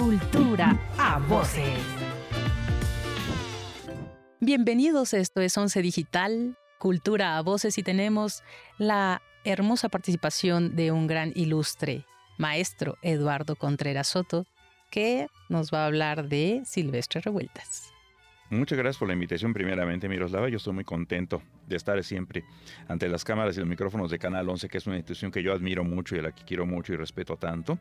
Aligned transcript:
Cultura 0.00 0.80
a 0.96 1.18
voces. 1.18 1.78
Bienvenidos, 4.40 5.12
esto 5.12 5.42
es 5.42 5.54
Once 5.58 5.82
Digital, 5.82 6.56
Cultura 6.78 7.36
a 7.36 7.42
voces 7.42 7.76
y 7.76 7.82
tenemos 7.82 8.42
la 8.78 9.20
hermosa 9.44 9.90
participación 9.90 10.74
de 10.74 10.90
un 10.90 11.06
gran 11.06 11.32
ilustre 11.34 12.06
maestro 12.38 12.96
Eduardo 13.02 13.56
Contreras 13.56 14.08
Soto, 14.08 14.46
que 14.90 15.26
nos 15.50 15.70
va 15.70 15.82
a 15.82 15.86
hablar 15.88 16.30
de 16.30 16.62
Silvestre 16.64 17.20
Revueltas. 17.20 17.89
Muchas 18.50 18.76
gracias 18.76 18.98
por 18.98 19.06
la 19.06 19.14
invitación 19.14 19.52
primeramente, 19.52 20.08
Miroslava. 20.08 20.48
Yo 20.48 20.56
estoy 20.56 20.72
muy 20.72 20.82
contento 20.82 21.40
de 21.68 21.76
estar 21.76 22.02
siempre 22.02 22.44
ante 22.88 23.08
las 23.08 23.22
cámaras 23.22 23.56
y 23.56 23.60
los 23.60 23.68
micrófonos 23.68 24.10
de 24.10 24.18
Canal 24.18 24.48
11, 24.48 24.68
que 24.68 24.78
es 24.78 24.86
una 24.88 24.96
institución 24.96 25.30
que 25.30 25.40
yo 25.40 25.52
admiro 25.52 25.84
mucho 25.84 26.16
y 26.16 26.18
a 26.18 26.22
la 26.22 26.32
que 26.32 26.42
quiero 26.42 26.66
mucho 26.66 26.92
y 26.92 26.96
respeto 26.96 27.36
tanto. 27.36 27.78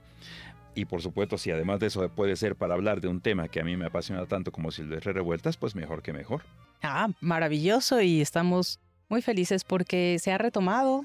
Y 0.75 0.85
por 0.85 1.01
supuesto, 1.01 1.39
si 1.39 1.49
además 1.49 1.79
de 1.79 1.87
eso 1.87 2.07
puede 2.09 2.35
ser 2.35 2.55
para 2.55 2.75
hablar 2.75 3.01
de 3.01 3.07
un 3.07 3.19
tema 3.19 3.47
que 3.47 3.59
a 3.59 3.63
mí 3.63 3.75
me 3.77 3.87
apasiona 3.87 4.27
tanto 4.27 4.51
como 4.51 4.69
Silvestre 4.69 5.11
Revueltas, 5.11 5.57
pues 5.57 5.73
mejor 5.73 6.03
que 6.03 6.13
mejor. 6.13 6.43
Ah, 6.83 7.09
maravilloso 7.19 7.99
y 7.99 8.21
estamos 8.21 8.79
muy 9.09 9.23
felices 9.23 9.63
porque 9.63 10.17
se 10.19 10.31
ha 10.31 10.38
retomado 10.38 11.03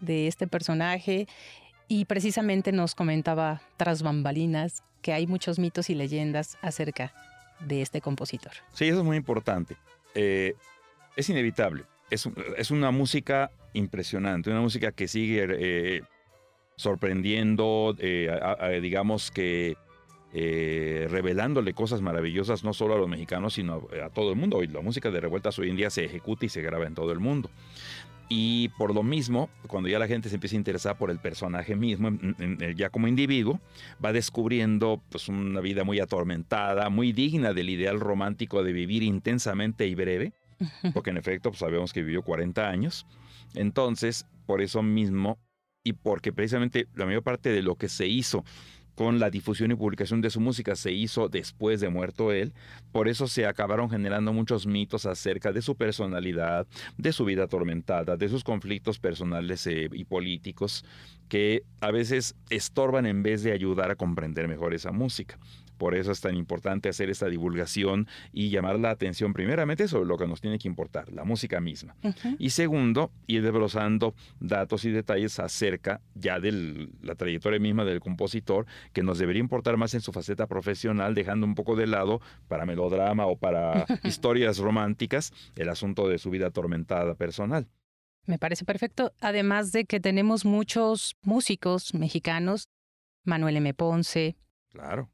de 0.00 0.26
este 0.26 0.48
personaje 0.48 1.28
y 1.86 2.06
precisamente 2.06 2.72
nos 2.72 2.96
comentaba 2.96 3.62
tras 3.76 4.02
bambalinas 4.02 4.82
que 5.02 5.12
hay 5.12 5.28
muchos 5.28 5.60
mitos 5.60 5.88
y 5.88 5.94
leyendas 5.94 6.58
acerca 6.62 7.12
de 7.60 7.82
este 7.82 8.00
compositor. 8.00 8.52
Sí, 8.72 8.86
eso 8.86 8.98
es 8.98 9.04
muy 9.04 9.16
importante. 9.16 9.76
Eh, 10.14 10.54
es 11.16 11.28
inevitable. 11.28 11.84
Es, 12.10 12.28
es, 12.56 12.70
una 12.70 12.90
música 12.90 13.50
impresionante, 13.72 14.50
una 14.50 14.60
música 14.60 14.92
que 14.92 15.08
sigue 15.08 15.46
eh, 15.48 16.02
sorprendiendo, 16.76 17.96
eh, 17.98 18.80
digamos 18.82 19.30
que 19.30 19.76
revelándole 20.32 21.74
cosas 21.74 22.02
maravillosas 22.02 22.64
no 22.64 22.72
solo 22.72 22.94
a 22.94 22.98
los 22.98 23.08
mexicanos, 23.08 23.54
sino 23.54 23.88
a 24.04 24.10
todo 24.10 24.30
el 24.30 24.36
mundo. 24.36 24.56
Hoy 24.58 24.66
la 24.66 24.80
música 24.80 25.10
de 25.10 25.20
revueltas 25.20 25.58
hoy 25.60 25.70
en 25.70 25.76
día 25.76 25.90
se 25.90 26.04
ejecuta 26.04 26.44
y 26.44 26.48
se 26.48 26.60
graba 26.60 26.86
en 26.86 26.94
todo 26.94 27.12
el 27.12 27.20
mundo. 27.20 27.50
Y 28.28 28.70
por 28.70 28.94
lo 28.94 29.02
mismo, 29.02 29.50
cuando 29.66 29.88
ya 29.88 29.98
la 29.98 30.06
gente 30.06 30.28
se 30.28 30.36
empieza 30.36 30.56
a 30.56 30.58
interesar 30.58 30.98
por 30.98 31.10
el 31.10 31.18
personaje 31.18 31.76
mismo, 31.76 32.10
ya 32.74 32.88
como 32.90 33.06
individuo, 33.06 33.60
va 34.02 34.12
descubriendo 34.12 35.02
pues, 35.10 35.28
una 35.28 35.60
vida 35.60 35.84
muy 35.84 36.00
atormentada, 36.00 36.88
muy 36.88 37.12
digna 37.12 37.52
del 37.52 37.68
ideal 37.68 38.00
romántico 38.00 38.62
de 38.64 38.72
vivir 38.72 39.02
intensamente 39.02 39.86
y 39.86 39.94
breve, 39.94 40.32
porque 40.94 41.10
en 41.10 41.18
efecto 41.18 41.50
pues, 41.50 41.60
sabemos 41.60 41.92
que 41.92 42.02
vivió 42.02 42.22
40 42.22 42.68
años. 42.68 43.06
Entonces, 43.54 44.26
por 44.46 44.62
eso 44.62 44.82
mismo, 44.82 45.38
y 45.84 45.92
porque 45.92 46.32
precisamente 46.32 46.88
la 46.94 47.04
mayor 47.04 47.22
parte 47.22 47.50
de 47.50 47.62
lo 47.62 47.76
que 47.76 47.88
se 47.88 48.06
hizo 48.06 48.42
con 48.94 49.18
la 49.18 49.30
difusión 49.30 49.70
y 49.70 49.74
publicación 49.74 50.20
de 50.20 50.30
su 50.30 50.40
música 50.40 50.76
se 50.76 50.92
hizo 50.92 51.28
después 51.28 51.80
de 51.80 51.88
muerto 51.88 52.32
él. 52.32 52.52
Por 52.92 53.08
eso 53.08 53.26
se 53.26 53.46
acabaron 53.46 53.90
generando 53.90 54.32
muchos 54.32 54.66
mitos 54.66 55.06
acerca 55.06 55.52
de 55.52 55.62
su 55.62 55.76
personalidad, 55.76 56.66
de 56.96 57.12
su 57.12 57.24
vida 57.24 57.44
atormentada, 57.44 58.16
de 58.16 58.28
sus 58.28 58.44
conflictos 58.44 58.98
personales 58.98 59.66
eh, 59.66 59.88
y 59.92 60.04
políticos 60.04 60.84
que 61.28 61.62
a 61.80 61.90
veces 61.90 62.36
estorban 62.50 63.06
en 63.06 63.22
vez 63.22 63.42
de 63.42 63.52
ayudar 63.52 63.90
a 63.90 63.96
comprender 63.96 64.46
mejor 64.48 64.74
esa 64.74 64.92
música. 64.92 65.38
Por 65.76 65.94
eso 65.94 66.12
es 66.12 66.20
tan 66.20 66.36
importante 66.36 66.88
hacer 66.88 67.10
esta 67.10 67.28
divulgación 67.28 68.06
y 68.32 68.50
llamar 68.50 68.78
la 68.78 68.90
atención 68.90 69.32
primeramente 69.32 69.88
sobre 69.88 70.06
lo 70.06 70.16
que 70.16 70.26
nos 70.26 70.40
tiene 70.40 70.58
que 70.58 70.68
importar, 70.68 71.12
la 71.12 71.24
música 71.24 71.60
misma. 71.60 71.96
Y 72.38 72.50
segundo, 72.50 73.10
ir 73.26 73.42
desglosando 73.42 74.14
datos 74.40 74.84
y 74.84 74.90
detalles 74.90 75.38
acerca 75.38 76.00
ya 76.14 76.40
de 76.40 76.88
la 77.02 77.14
trayectoria 77.14 77.58
misma 77.58 77.84
del 77.84 78.00
compositor, 78.00 78.66
que 78.92 79.02
nos 79.02 79.18
debería 79.18 79.40
importar 79.40 79.76
más 79.76 79.94
en 79.94 80.00
su 80.00 80.12
faceta 80.12 80.46
profesional, 80.46 81.14
dejando 81.14 81.46
un 81.46 81.54
poco 81.54 81.76
de 81.76 81.86
lado 81.86 82.20
para 82.48 82.66
melodrama 82.66 83.26
o 83.26 83.36
para 83.36 83.86
historias 84.04 84.58
románticas 84.58 85.32
el 85.56 85.68
asunto 85.68 86.08
de 86.08 86.18
su 86.18 86.30
vida 86.30 86.48
atormentada 86.48 87.14
personal. 87.14 87.68
Me 88.26 88.38
parece 88.38 88.64
perfecto. 88.64 89.12
Además 89.20 89.72
de 89.72 89.84
que 89.84 90.00
tenemos 90.00 90.44
muchos 90.44 91.16
músicos 91.22 91.94
mexicanos, 91.94 92.68
Manuel 93.24 93.56
M. 93.58 93.74
Ponce. 93.74 94.36
Claro. 94.70 95.10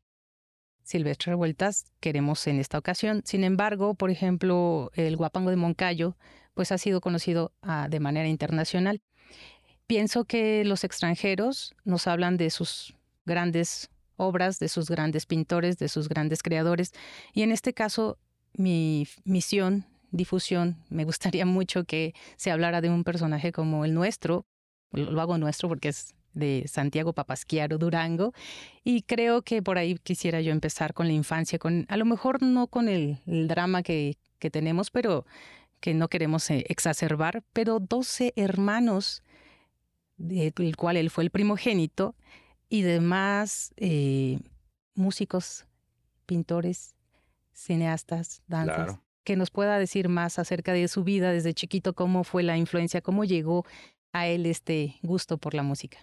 Silvestre 0.91 1.31
Revueltas 1.31 1.85
queremos 2.01 2.45
en 2.49 2.59
esta 2.59 2.77
ocasión. 2.77 3.23
Sin 3.25 3.45
embargo, 3.45 3.95
por 3.95 4.11
ejemplo, 4.11 4.91
el 4.95 5.17
Guapango 5.17 5.51
de 5.51 5.57
Moncayo, 5.57 6.17
pues 6.55 6.73
ha 6.73 6.79
sido 6.79 7.01
conocido 7.01 7.53
ah, 7.63 7.87
de 7.89 8.01
manera 8.01 8.27
internacional. 8.27 9.01
Pienso 9.87 10.25
que 10.25 10.65
los 10.65 10.83
extranjeros 10.83 11.77
nos 11.85 12.09
hablan 12.09 12.37
de 12.37 12.51
sus 12.51 12.97
grandes 13.25 13.89
obras, 14.17 14.59
de 14.59 14.69
sus 14.69 14.91
grandes 14.91 15.27
pintores, 15.27 15.79
de 15.79 15.89
sus 15.89 16.09
grandes 16.09 16.43
creadores. 16.43 16.93
Y 17.33 17.43
en 17.43 17.53
este 17.53 17.73
caso, 17.73 18.19
mi 18.55 19.07
misión, 19.23 19.87
difusión, 20.11 20.83
me 20.89 21.05
gustaría 21.05 21.47
mucho 21.57 21.85
que 21.85 22.15
se 22.37 22.51
hablara 22.51 22.81
de 22.81 22.91
un 22.91 23.05
personaje 23.05 23.53
como 23.53 23.85
el 23.85 23.95
nuestro. 23.95 24.45
Lo 24.91 25.21
hago 25.21 25.39
nuestro 25.39 25.69
porque 25.69 25.91
es 25.91 26.17
de 26.33 26.65
Santiago 26.69 27.13
Papasquiaro 27.13 27.79
Durango 27.79 28.33
y 28.85 29.03
creo 29.03 29.43
que 29.43 29.63
por 29.63 29.79
ahí 29.79 29.97
quisiera 29.97 30.41
yo 30.41 30.53
empezar 30.53 30.95
con 30.95 31.07
la 31.07 31.13
infancia, 31.13 31.59
con 31.59 31.87
a 31.89 31.97
lo 31.97 32.05
mejor 32.05 32.43
no 32.43 32.67
con 32.67 32.89
el, 32.89 33.19
drama 33.27 33.83
que, 33.83 34.17
que, 34.39 34.51
tenemos, 34.51 34.91
pero 34.91 35.27
que 35.81 35.95
no 35.95 36.09
queremos 36.09 36.51
eh, 36.51 36.65
exacerbar, 36.69 37.43
pero 37.53 37.81
12 37.81 38.33
hermanos, 38.37 39.23
del 40.17 40.77
cual 40.77 40.97
él 40.97 41.11
fue 41.11 41.25
el 41.25 41.31
primogénito, 41.31 42.15
y 42.71 42.83
demás 42.83 43.75
eh, 43.77 44.39
músicos, 44.95 45.67
pintores, 46.25 46.95
cineastas, 47.53 48.43
danzas. 48.47 48.99
Que 49.25 49.37
nos 49.37 49.51
pueda 49.51 49.79
decir 49.79 50.09
más 50.09 50.39
acerca 50.39 50.73
de 50.73 50.89
su 50.89 51.05
vida 51.05 51.31
desde 51.33 51.53
chiquito, 51.53 51.93
cómo 51.93 52.25
fue 52.25 52.43
la 52.43 52.57
influencia, 52.57 53.03
cómo 53.03 53.25
llegó 53.25 53.67
a 54.13 54.29
él 54.29 54.47
este 54.47 54.99
gusto 55.03 55.37
por 55.37 55.53
la 55.53 55.63
música. 55.63 55.99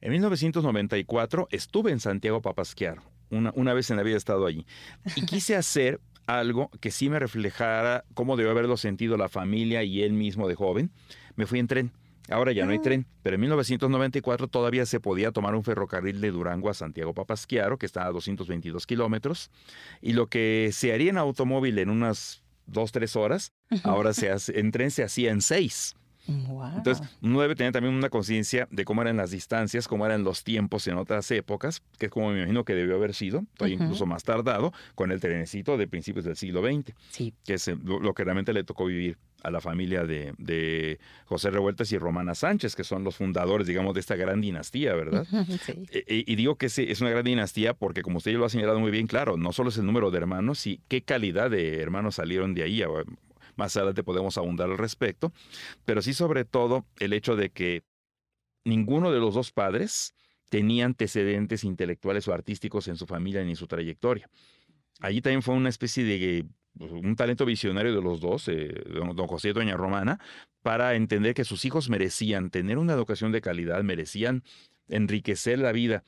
En 0.00 0.12
1994 0.12 1.48
estuve 1.50 1.90
en 1.90 2.00
Santiago 2.00 2.40
Papasquiaro, 2.40 3.02
una, 3.30 3.52
una 3.54 3.74
vez 3.74 3.90
en 3.90 3.96
la 3.96 4.02
vida 4.02 4.14
he 4.14 4.18
estado 4.18 4.46
allí, 4.46 4.66
y 5.14 5.26
quise 5.26 5.56
hacer 5.56 6.00
algo 6.26 6.70
que 6.80 6.90
sí 6.90 7.10
me 7.10 7.18
reflejara 7.18 8.04
cómo 8.14 8.36
debió 8.36 8.50
haberlo 8.50 8.76
sentido 8.76 9.16
la 9.16 9.28
familia 9.28 9.82
y 9.82 10.02
él 10.02 10.12
mismo 10.12 10.48
de 10.48 10.54
joven. 10.54 10.90
Me 11.36 11.46
fui 11.46 11.58
en 11.58 11.66
tren. 11.66 11.92
Ahora 12.28 12.52
ya 12.52 12.64
no 12.64 12.70
hay 12.70 12.78
ah. 12.78 12.82
tren, 12.82 13.06
pero 13.22 13.34
en 13.34 13.40
1994 13.40 14.46
todavía 14.46 14.86
se 14.86 15.00
podía 15.00 15.32
tomar 15.32 15.54
un 15.54 15.64
ferrocarril 15.64 16.20
de 16.20 16.30
Durango 16.30 16.70
a 16.70 16.74
Santiago 16.74 17.12
Papasquiaro, 17.12 17.76
que 17.76 17.86
está 17.86 18.06
a 18.06 18.12
222 18.12 18.86
kilómetros, 18.86 19.50
y 20.00 20.12
lo 20.12 20.28
que 20.28 20.70
se 20.72 20.92
haría 20.92 21.10
en 21.10 21.18
automóvil 21.18 21.78
en 21.78 21.90
unas 21.90 22.44
dos, 22.66 22.92
tres 22.92 23.16
horas, 23.16 23.52
ahora 23.82 24.14
se 24.14 24.30
hace, 24.30 24.60
en 24.60 24.70
tren 24.70 24.92
se 24.92 25.02
hacía 25.02 25.32
en 25.32 25.40
seis. 25.40 25.96
Entonces, 26.28 27.06
uno 27.22 27.40
debe 27.40 27.54
tener 27.54 27.72
también 27.72 27.94
una 27.94 28.10
conciencia 28.10 28.68
de 28.70 28.84
cómo 28.84 29.02
eran 29.02 29.16
las 29.16 29.30
distancias, 29.30 29.88
cómo 29.88 30.06
eran 30.06 30.24
los 30.24 30.44
tiempos 30.44 30.86
en 30.86 30.96
otras 30.96 31.30
épocas, 31.30 31.82
que 31.98 32.06
es 32.06 32.12
como 32.12 32.30
me 32.30 32.38
imagino 32.38 32.64
que 32.64 32.74
debió 32.74 32.96
haber 32.96 33.14
sido, 33.14 33.44
incluso 33.66 34.06
más 34.06 34.24
tardado, 34.24 34.72
con 34.94 35.12
el 35.12 35.20
trenecito 35.20 35.76
de 35.76 35.86
principios 35.88 36.24
del 36.24 36.36
siglo 36.36 36.62
XX, 36.62 36.92
que 37.44 37.54
es 37.54 37.68
eh, 37.68 37.76
lo, 37.84 38.14
que 38.14 38.24
realmente 38.24 38.52
le 38.52 38.64
tocó 38.64 38.86
vivir 38.86 39.18
a 39.42 39.50
la 39.50 39.60
familia 39.60 40.04
de, 40.04 40.98
José 41.24 41.50
Revueltas 41.50 41.90
y 41.92 41.98
Romana 41.98 42.34
Sánchez, 42.34 42.76
que 42.76 42.84
son 42.84 43.04
los 43.04 43.16
fundadores, 43.16 43.66
digamos, 43.66 43.94
de 43.94 44.00
esta 44.00 44.16
gran 44.16 44.40
dinastía, 44.40 44.94
¿verdad? 44.94 45.26
E, 45.90 46.04
e, 46.06 46.24
y, 46.26 46.36
digo 46.36 46.56
que 46.56 46.66
es 46.66 47.00
una 47.00 47.10
gran 47.10 47.24
dinastía 47.24 47.72
porque, 47.72 48.02
como 48.02 48.18
usted 48.18 48.32
lo 48.34 48.44
ha 48.44 48.50
señalado 48.50 48.80
muy 48.80 48.90
bien, 48.90 49.06
claro, 49.06 49.36
no 49.36 49.52
solo 49.52 49.70
es 49.70 49.78
el 49.78 49.86
número 49.86 50.10
de 50.10 50.18
hermanos, 50.18 50.66
y 50.66 50.80
qué 50.88 51.02
calidad 51.02 51.50
de 51.50 51.80
hermanos 51.80 52.16
salieron 52.16 52.54
de 52.54 52.64
ahí, 52.64 52.82
más 53.60 53.76
adelante 53.76 54.02
podemos 54.02 54.36
abundar 54.38 54.70
al 54.70 54.78
respecto, 54.78 55.32
pero 55.84 56.02
sí 56.02 56.14
sobre 56.14 56.44
todo 56.44 56.86
el 56.98 57.12
hecho 57.12 57.36
de 57.36 57.50
que 57.50 57.84
ninguno 58.64 59.12
de 59.12 59.20
los 59.20 59.34
dos 59.34 59.52
padres 59.52 60.14
tenía 60.48 60.86
antecedentes 60.86 61.62
intelectuales 61.62 62.26
o 62.26 62.32
artísticos 62.32 62.88
en 62.88 62.96
su 62.96 63.06
familia 63.06 63.44
ni 63.44 63.50
en 63.50 63.56
su 63.56 63.66
trayectoria. 63.66 64.28
Allí 65.00 65.20
también 65.20 65.42
fue 65.42 65.54
una 65.54 65.68
especie 65.68 66.04
de 66.04 66.46
pues, 66.76 66.90
un 66.90 67.14
talento 67.16 67.44
visionario 67.44 67.94
de 67.94 68.02
los 68.02 68.20
dos, 68.20 68.48
eh, 68.48 68.74
don 68.88 69.26
José 69.26 69.50
y 69.50 69.52
doña 69.52 69.76
Romana, 69.76 70.18
para 70.62 70.94
entender 70.94 71.34
que 71.34 71.44
sus 71.44 71.64
hijos 71.64 71.88
merecían 71.88 72.50
tener 72.50 72.78
una 72.78 72.94
educación 72.94 73.30
de 73.32 73.40
calidad, 73.40 73.82
merecían 73.82 74.42
enriquecer 74.88 75.58
la 75.58 75.72
vida 75.72 76.02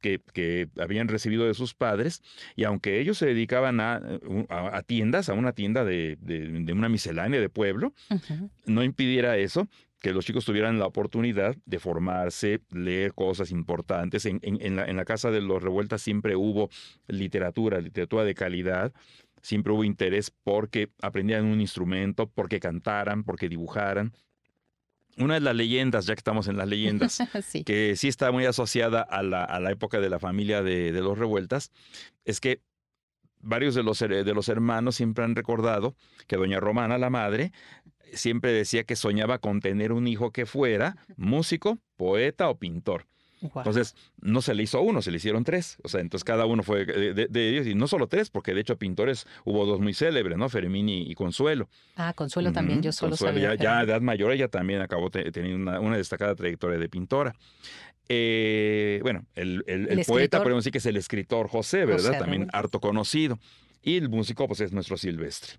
que, 0.00 0.68
habían 0.78 1.08
recibido 1.08 1.46
de 1.46 1.54
sus 1.54 1.74
padres, 1.74 2.22
y 2.56 2.64
aunque 2.64 3.00
ellos 3.00 3.18
se 3.18 3.26
dedicaban 3.26 3.80
a, 3.80 4.00
a, 4.48 4.82
tiendas, 4.82 5.28
a 5.28 5.34
una 5.34 5.52
tienda 5.52 5.84
de, 5.84 6.16
de, 6.20 6.72
una 6.72 6.88
miscelánea 6.88 7.40
de 7.40 7.48
pueblo, 7.48 7.92
no 8.66 8.82
impidiera 8.82 9.36
eso 9.36 9.68
que 10.00 10.12
los 10.12 10.24
chicos 10.24 10.44
tuvieran 10.44 10.78
la 10.78 10.86
oportunidad 10.86 11.56
de 11.66 11.78
formarse, 11.80 12.60
leer 12.70 13.14
cosas 13.14 13.50
importantes. 13.50 14.26
En, 14.26 14.38
en, 14.42 14.76
la, 14.76 14.84
en 14.86 14.96
la 14.96 15.04
casa 15.04 15.30
de 15.30 15.40
los 15.40 15.62
revueltas 15.62 16.02
siempre 16.02 16.36
hubo 16.36 16.70
literatura, 17.08 17.80
literatura 17.80 18.22
de 18.24 18.34
calidad, 18.34 18.92
siempre 19.42 19.72
hubo 19.72 19.84
interés 19.84 20.30
porque 20.44 20.90
aprendían 21.02 21.46
un 21.46 21.60
instrumento, 21.60 22.28
porque 22.28 22.60
cantaran, 22.60 23.24
porque 23.24 23.48
dibujaran. 23.48 24.12
Una 25.18 25.34
de 25.34 25.40
las 25.40 25.54
leyendas, 25.54 26.06
ya 26.06 26.14
que 26.14 26.20
estamos 26.20 26.48
en 26.48 26.56
las 26.56 26.68
leyendas, 26.68 27.18
que 27.66 27.96
sí 27.96 28.08
está 28.08 28.30
muy 28.32 28.44
asociada 28.44 29.02
a 29.02 29.22
la, 29.22 29.44
a 29.44 29.60
la 29.60 29.70
época 29.70 30.00
de 30.00 30.08
la 30.08 30.18
familia 30.18 30.62
de, 30.62 30.92
de, 30.92 31.00
los 31.00 31.18
revueltas, 31.18 31.72
es 32.24 32.40
que 32.40 32.60
varios 33.40 33.74
de 33.74 33.82
los, 33.82 33.98
de 33.98 34.34
los 34.34 34.48
hermanos 34.48 34.96
siempre 34.96 35.24
han 35.24 35.34
recordado 35.34 35.94
que 36.26 36.36
doña 36.36 36.60
Romana, 36.60 36.98
la 36.98 37.10
madre, 37.10 37.52
siempre 38.12 38.52
decía 38.52 38.84
que 38.84 38.96
soñaba 38.96 39.38
con 39.38 39.60
tener 39.60 39.92
un 39.92 40.06
hijo 40.06 40.30
que 40.30 40.46
fuera 40.46 40.96
músico, 41.16 41.78
poeta 41.96 42.48
o 42.48 42.58
pintor. 42.58 43.06
Entonces, 43.40 43.94
no 44.20 44.42
se 44.42 44.54
le 44.54 44.62
hizo 44.62 44.80
uno, 44.80 45.02
se 45.02 45.10
le 45.10 45.18
hicieron 45.18 45.44
tres. 45.44 45.78
O 45.82 45.88
sea, 45.88 46.00
entonces 46.00 46.24
cada 46.24 46.46
uno 46.46 46.62
fue 46.62 46.84
de, 46.84 47.48
ellos, 47.48 47.66
y 47.66 47.74
no 47.74 47.86
solo 47.86 48.06
tres, 48.08 48.30
porque 48.30 48.54
de 48.54 48.60
hecho 48.60 48.76
pintores 48.76 49.26
hubo 49.44 49.66
dos 49.66 49.80
muy 49.80 49.94
célebres, 49.94 50.36
¿no? 50.38 50.48
Fermín 50.48 50.88
y, 50.88 51.14
Consuelo. 51.14 51.68
Ah, 51.96 52.12
Consuelo 52.14 52.52
también, 52.52 52.82
yo 52.82 52.92
solo 52.92 53.10
Consuelo, 53.10 53.34
sabía. 53.34 53.54
Ya, 53.54 53.62
ya, 53.62 53.82
edad 53.82 54.00
mayor, 54.00 54.32
ella 54.32 54.48
también 54.48 54.80
acabó 54.80 55.10
teniendo 55.10 55.80
una, 55.80 55.96
destacada 55.96 56.34
trayectoria 56.34 56.78
de 56.78 56.88
pintora. 56.88 57.34
Eh, 58.08 59.00
bueno, 59.02 59.26
el, 59.34 59.62
poeta, 60.06 60.42
podemos 60.42 60.64
decir 60.64 60.72
que 60.72 60.78
es 60.78 60.86
el 60.86 60.96
escritor 60.96 61.48
José, 61.48 61.84
¿verdad? 61.84 62.18
también 62.18 62.48
harto 62.52 62.80
conocido 62.80 63.38
y 63.82 63.96
el 63.96 64.08
músico 64.08 64.46
pues 64.46 64.60
es 64.60 64.72
nuestro 64.72 64.96
silvestre. 64.96 65.54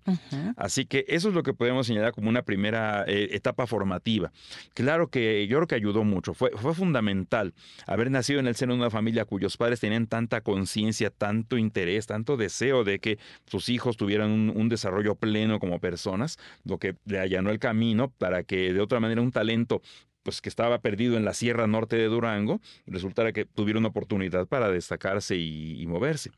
Así 0.56 0.86
que 0.86 1.04
eso 1.08 1.28
es 1.28 1.34
lo 1.34 1.42
que 1.42 1.54
podemos 1.54 1.86
señalar 1.86 2.12
como 2.12 2.28
una 2.28 2.42
primera 2.42 3.04
eh, 3.06 3.28
etapa 3.32 3.66
formativa. 3.66 4.32
Claro 4.74 5.08
que 5.08 5.46
yo 5.46 5.58
creo 5.58 5.66
que 5.66 5.74
ayudó 5.74 6.04
mucho, 6.04 6.34
fue, 6.34 6.50
fue 6.56 6.74
fundamental 6.74 7.54
haber 7.86 8.10
nacido 8.10 8.40
en 8.40 8.46
el 8.46 8.56
seno 8.56 8.74
de 8.74 8.80
una 8.80 8.90
familia 8.90 9.24
cuyos 9.24 9.56
padres 9.56 9.80
tenían 9.80 10.06
tanta 10.06 10.40
conciencia, 10.40 11.10
tanto 11.10 11.58
interés, 11.58 12.06
tanto 12.06 12.36
deseo 12.36 12.84
de 12.84 12.98
que 12.98 13.18
sus 13.46 13.68
hijos 13.68 13.96
tuvieran 13.96 14.30
un, 14.30 14.52
un 14.54 14.68
desarrollo 14.68 15.14
pleno 15.14 15.58
como 15.58 15.80
personas, 15.80 16.38
lo 16.64 16.78
que 16.78 16.96
le 17.06 17.18
allanó 17.18 17.50
el 17.50 17.58
camino 17.58 18.10
para 18.10 18.42
que 18.42 18.72
de 18.72 18.80
otra 18.80 19.00
manera 19.00 19.20
un 19.20 19.32
talento 19.32 19.82
pues 20.22 20.40
que 20.40 20.48
estaba 20.48 20.80
perdido 20.80 21.16
en 21.16 21.24
la 21.24 21.34
Sierra 21.34 21.66
Norte 21.66 21.96
de 21.96 22.06
Durango, 22.06 22.60
resultara 22.86 23.32
que 23.32 23.44
tuviera 23.44 23.78
una 23.78 23.88
oportunidad 23.88 24.46
para 24.46 24.70
destacarse 24.70 25.36
y, 25.36 25.86
moverse. 25.86 26.30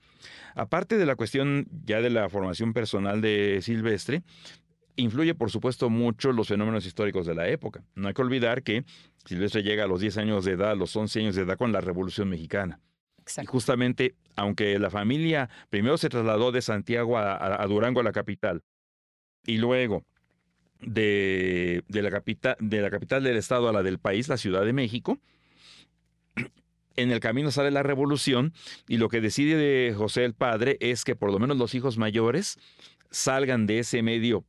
Aparte 0.55 0.97
de 0.97 1.07
la 1.07 1.17
cuestión 1.17 1.67
ya 1.85 2.01
de 2.01 2.11
la 2.11 2.29
formación 2.29 2.73
personal 2.73 3.21
de 3.21 3.61
Silvestre, 3.63 4.23
influye 4.97 5.35
por 5.35 5.51
supuesto 5.51 5.91
mucho 5.91 6.33
los 6.33 6.49
fenómenos 6.49 6.87
históricos 6.87 7.27
de 7.27 7.35
la 7.35 7.49
época. 7.49 7.85
No 7.95 8.09
hay 8.09 8.15
que 8.15 8.23
olvidar 8.23 8.63
que 8.63 8.85
Silvestre 9.25 9.63
llega 9.63 9.85
a 9.85 9.87
los 9.87 10.01
10 10.01 10.19
años 10.19 10.45
de 10.45 10.53
edad, 10.53 10.73
a 10.73 10.75
los 10.75 10.95
11 10.95 11.21
años 11.21 11.35
de 11.35 11.43
edad 11.43 11.57
con 11.57 11.73
la 11.73 11.81
Revolución 11.81 12.29
Mexicana. 12.29 12.81
Y 13.41 13.47
justamente, 13.47 14.17
aunque 14.37 14.79
la 14.79 14.91
familia 14.91 15.49
primero 15.71 15.97
se 15.97 16.09
trasladó 16.09 16.51
de 16.51 16.61
Santiago 16.61 17.19
a, 17.19 17.63
a 17.63 17.67
Durango, 17.67 18.01
a 18.01 18.05
la 18.05 18.13
capital, 18.13 18.63
y 19.47 19.59
luego 19.59 20.05
de, 20.83 21.85
la 21.89 22.11
capital, 22.11 22.57
de 22.61 22.81
la 22.81 22.91
capital 22.91 23.23
del 23.23 23.37
estado 23.37 23.69
a 23.69 23.73
la 23.73 23.83
del 23.83 23.99
país, 23.99 24.29
la 24.29 24.37
Ciudad 24.37 24.65
de 24.65 24.73
México. 24.73 25.19
En 26.95 27.11
el 27.11 27.21
camino 27.21 27.51
sale 27.51 27.71
la 27.71 27.83
revolución 27.83 28.53
y 28.87 28.99
lo 28.99 29.09
que 29.09 29.21
decide 29.21 29.57
de 29.57 29.95
José 29.95 30.25
el 30.25 30.35
padre 30.35 30.77
es 30.81 31.05
que 31.05 31.17
por 31.17 31.33
lo 31.33 31.39
menos 31.39 31.57
los 31.57 31.75
hijos 31.75 31.97
mayores 31.97 32.59
salgan 33.11 33.67
de 33.67 33.79
ese 33.79 34.03
medio 34.03 34.45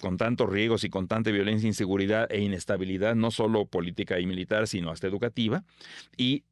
con 0.00 0.16
tantos 0.16 0.48
riesgos 0.48 0.84
y 0.84 0.90
con 0.90 1.08
tanta 1.08 1.30
violencia, 1.30 1.66
inseguridad 1.66 2.30
e 2.30 2.40
inestabilidad, 2.40 3.14
no 3.14 3.30
solo 3.30 3.66
política 3.66 4.20
y 4.20 4.26
militar, 4.26 4.66
sino 4.68 4.90
hasta 4.90 5.06
educativa, 5.06 5.64
y 6.16 6.44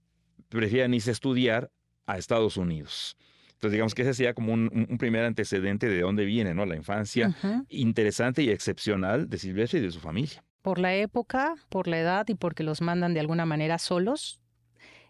prefieran 0.48 0.94
irse 0.94 1.10
a 1.10 1.12
estudiar 1.12 1.70
a 2.06 2.18
Estados 2.18 2.56
Unidos. 2.56 3.16
Entonces, 3.56 3.72
digamos 3.72 3.94
que 3.94 4.02
ese 4.02 4.12
sería 4.12 4.34
como 4.34 4.52
un, 4.52 4.86
primer 4.98 5.24
antecedente 5.24 5.88
de 5.88 6.00
dónde 6.02 6.26
viene, 6.26 6.52
¿no? 6.52 6.66
La 6.66 6.76
infancia 6.76 7.34
interesante 7.70 8.42
y 8.42 8.50
excepcional 8.50 9.30
de 9.30 9.38
Silvestre 9.38 9.78
y 9.78 9.82
de 9.82 9.90
su 9.90 9.98
familia. 9.98 10.44
Por 10.60 10.78
la 10.78 10.94
época, 10.94 11.54
por 11.70 11.88
la 11.88 11.98
edad 11.98 12.28
y 12.28 12.34
porque 12.34 12.64
los 12.64 12.82
mandan 12.82 13.14
de 13.14 13.20
alguna 13.20 13.46
manera 13.46 13.78
solos. 13.78 14.40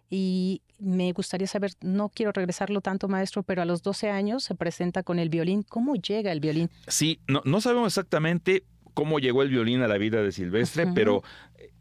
Y 0.09 0.63
me 0.79 1.11
gustaría 1.11 1.49
saber, 1.49 1.73
no 1.81 2.09
quiero 2.09 2.31
regresarlo 2.31 2.81
tanto, 2.81 3.09
maestro, 3.09 3.43
pero 3.43 3.63
a 3.63 3.65
los 3.65 3.83
12 3.83 4.11
años 4.11 4.45
se 4.45 4.55
presenta 4.55 5.03
con 5.03 5.19
el 5.19 5.29
violín. 5.29 5.65
¿Cómo 5.65 5.97
llega 5.97 6.31
el 6.31 6.39
violín? 6.39 6.71
Sí, 6.87 7.19
no, 7.27 7.43
no 7.45 7.61
sabemos 7.61 7.89
exactamente 7.89 8.63
cómo 8.95 9.19
llegó 9.19 9.43
el 9.43 9.51
violín 9.51 9.83
a 9.83 9.89
la 9.89 9.99
vida 9.99 10.23
de 10.23 10.31
Silvestre, 10.31 10.87
pero 10.95 11.25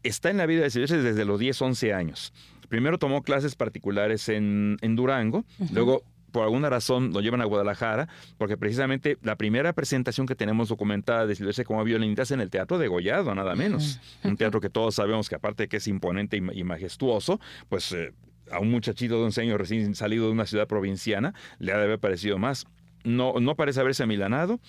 está 0.02 0.30
en 0.30 0.38
la 0.38 0.46
vida 0.46 0.62
de 0.62 0.70
Silvestre 0.70 1.00
desde 1.00 1.24
los 1.24 1.38
10, 1.38 1.62
11 1.62 1.94
años. 1.94 2.32
Primero 2.68 2.98
tomó 2.98 3.22
clases 3.22 3.54
particulares 3.54 4.28
en, 4.28 4.78
en 4.80 4.96
Durango, 4.96 5.44
luego 5.72 6.02
por 6.36 6.44
alguna 6.44 6.68
razón 6.68 7.14
lo 7.14 7.22
llevan 7.22 7.40
a 7.40 7.46
Guadalajara, 7.46 8.10
porque 8.36 8.58
precisamente 8.58 9.16
la 9.22 9.36
primera 9.36 9.72
presentación 9.72 10.26
que 10.26 10.34
tenemos 10.34 10.68
documentada 10.68 11.26
de 11.26 11.34
Silvestre 11.34 11.64
como 11.64 11.82
violinista 11.82 12.24
es 12.24 12.30
en 12.30 12.42
el 12.42 12.50
Teatro 12.50 12.76
de 12.76 12.88
Gollado, 12.88 13.34
nada 13.34 13.54
menos. 13.54 13.98
Un 14.22 14.36
teatro 14.36 14.60
que 14.60 14.68
todos 14.68 14.96
sabemos 14.96 15.30
que 15.30 15.34
aparte 15.34 15.62
de 15.62 15.68
que 15.70 15.78
es 15.78 15.88
imponente 15.88 16.36
y, 16.36 16.62
majestuoso, 16.62 17.40
pues 17.70 17.90
eh, 17.92 18.12
a 18.50 18.60
un 18.60 18.70
muchachito 18.70 19.14
de 19.14 19.24
11 19.24 19.40
años 19.40 19.56
recién 19.58 19.94
salido 19.94 20.26
de 20.26 20.32
una 20.32 20.44
ciudad 20.44 20.66
provinciana 20.66 21.32
le 21.58 21.72
ha 21.72 21.78
de 21.78 21.84
haber 21.84 22.00
parecido 22.00 22.36
más. 22.36 22.66
No, 23.02 23.40
no 23.40 23.56
parece 23.56 23.80
haberse 23.80 24.02
amilanado, 24.02 24.60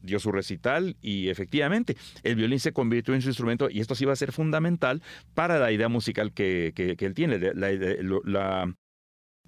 dio 0.00 0.20
su 0.20 0.32
recital 0.32 0.96
y 1.02 1.28
efectivamente 1.28 1.98
el 2.22 2.36
violín 2.36 2.60
se 2.60 2.72
convirtió 2.72 3.12
en 3.12 3.20
su 3.20 3.28
instrumento 3.28 3.68
y 3.68 3.80
esto 3.80 3.94
sí 3.94 4.06
va 4.06 4.14
a 4.14 4.16
ser 4.16 4.32
fundamental 4.32 5.02
para 5.34 5.58
la 5.58 5.70
idea 5.70 5.90
musical 5.90 6.32
que, 6.32 6.72
que, 6.74 6.96
él 7.04 7.12
tiene, 7.12 7.38
la, 7.38 7.70
la, 8.24 8.74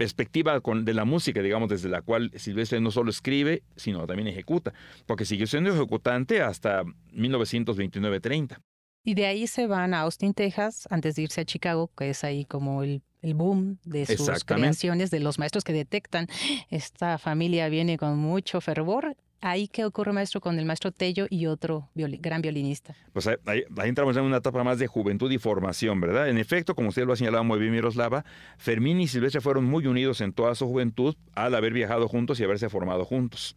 perspectiva 0.02 0.60
de 0.60 0.94
la 0.94 1.04
música, 1.04 1.42
digamos, 1.42 1.68
desde 1.68 1.88
la 1.88 2.02
cual 2.02 2.32
Silvestre 2.34 2.80
no 2.80 2.90
solo 2.90 3.10
escribe, 3.10 3.62
sino 3.76 4.04
también 4.04 4.26
ejecuta, 4.26 4.72
porque 5.06 5.24
siguió 5.24 5.46
siendo 5.46 5.72
ejecutante 5.72 6.42
hasta 6.42 6.82
1929-30. 7.14 8.58
Y 9.04 9.14
de 9.14 9.26
ahí 9.26 9.46
se 9.46 9.68
van 9.68 9.94
a 9.94 10.00
Austin, 10.00 10.34
Texas, 10.34 10.88
antes 10.90 11.14
de 11.14 11.22
irse 11.22 11.40
a 11.40 11.44
Chicago, 11.44 11.90
que 11.96 12.10
es 12.10 12.24
ahí 12.24 12.44
como 12.44 12.82
el, 12.82 13.02
el 13.20 13.34
boom 13.34 13.78
de 13.84 14.06
sus 14.06 14.44
creaciones, 14.44 15.10
de 15.10 15.20
los 15.20 15.38
maestros 15.38 15.62
que 15.62 15.72
detectan. 15.72 16.26
Esta 16.68 17.18
familia 17.18 17.68
viene 17.68 17.96
con 17.96 18.18
mucho 18.18 18.60
fervor 18.60 19.16
ahí 19.42 19.68
qué 19.68 19.84
ocurre, 19.84 20.12
maestro, 20.12 20.40
con 20.40 20.58
el 20.58 20.64
maestro 20.64 20.92
Tello 20.92 21.26
y 21.28 21.46
otro 21.46 21.90
gran 21.94 22.40
violinista. 22.40 22.94
Pues 23.12 23.26
ahí, 23.26 23.64
entramos 23.84 24.16
en 24.16 24.22
una 24.22 24.38
etapa 24.38 24.64
más 24.64 24.78
de 24.78 24.86
juventud 24.86 25.30
y 25.30 25.38
formación, 25.38 26.00
¿verdad? 26.00 26.28
En 26.28 26.38
efecto, 26.38 26.74
como 26.74 26.88
usted 26.88 27.04
lo 27.04 27.12
ha 27.12 27.16
señalado 27.16 27.44
muy 27.44 27.58
bien, 27.58 27.72
Miroslava, 27.72 28.24
Fermín 28.56 29.00
y 29.00 29.08
Silvestre 29.08 29.40
fueron 29.40 29.64
muy 29.64 29.86
unidos 29.86 30.20
en 30.20 30.32
toda 30.32 30.54
su 30.54 30.66
juventud 30.66 31.14
al 31.34 31.54
haber 31.54 31.72
viajado 31.72 32.08
juntos 32.08 32.40
y 32.40 32.44
haberse 32.44 32.70
formado 32.70 33.04
juntos. 33.04 33.56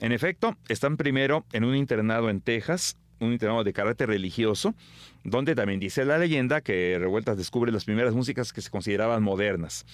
En 0.00 0.12
efecto, 0.12 0.56
están 0.68 0.96
primero 0.96 1.44
en 1.52 1.64
un 1.64 1.74
internado 1.74 2.30
en 2.30 2.40
Texas, 2.40 2.96
un 3.20 3.32
internado 3.32 3.64
de 3.64 3.72
carácter 3.72 4.08
religioso, 4.08 4.74
donde 5.24 5.54
también 5.54 5.80
dice 5.80 6.04
la 6.04 6.18
leyenda 6.18 6.60
que 6.60 6.96
Revueltas 6.98 7.36
descubre 7.36 7.72
las 7.72 7.84
primeras 7.84 8.14
músicas 8.14 8.52
que 8.52 8.60
se 8.60 8.70
consideraban 8.70 9.22
modernas. 9.22 9.86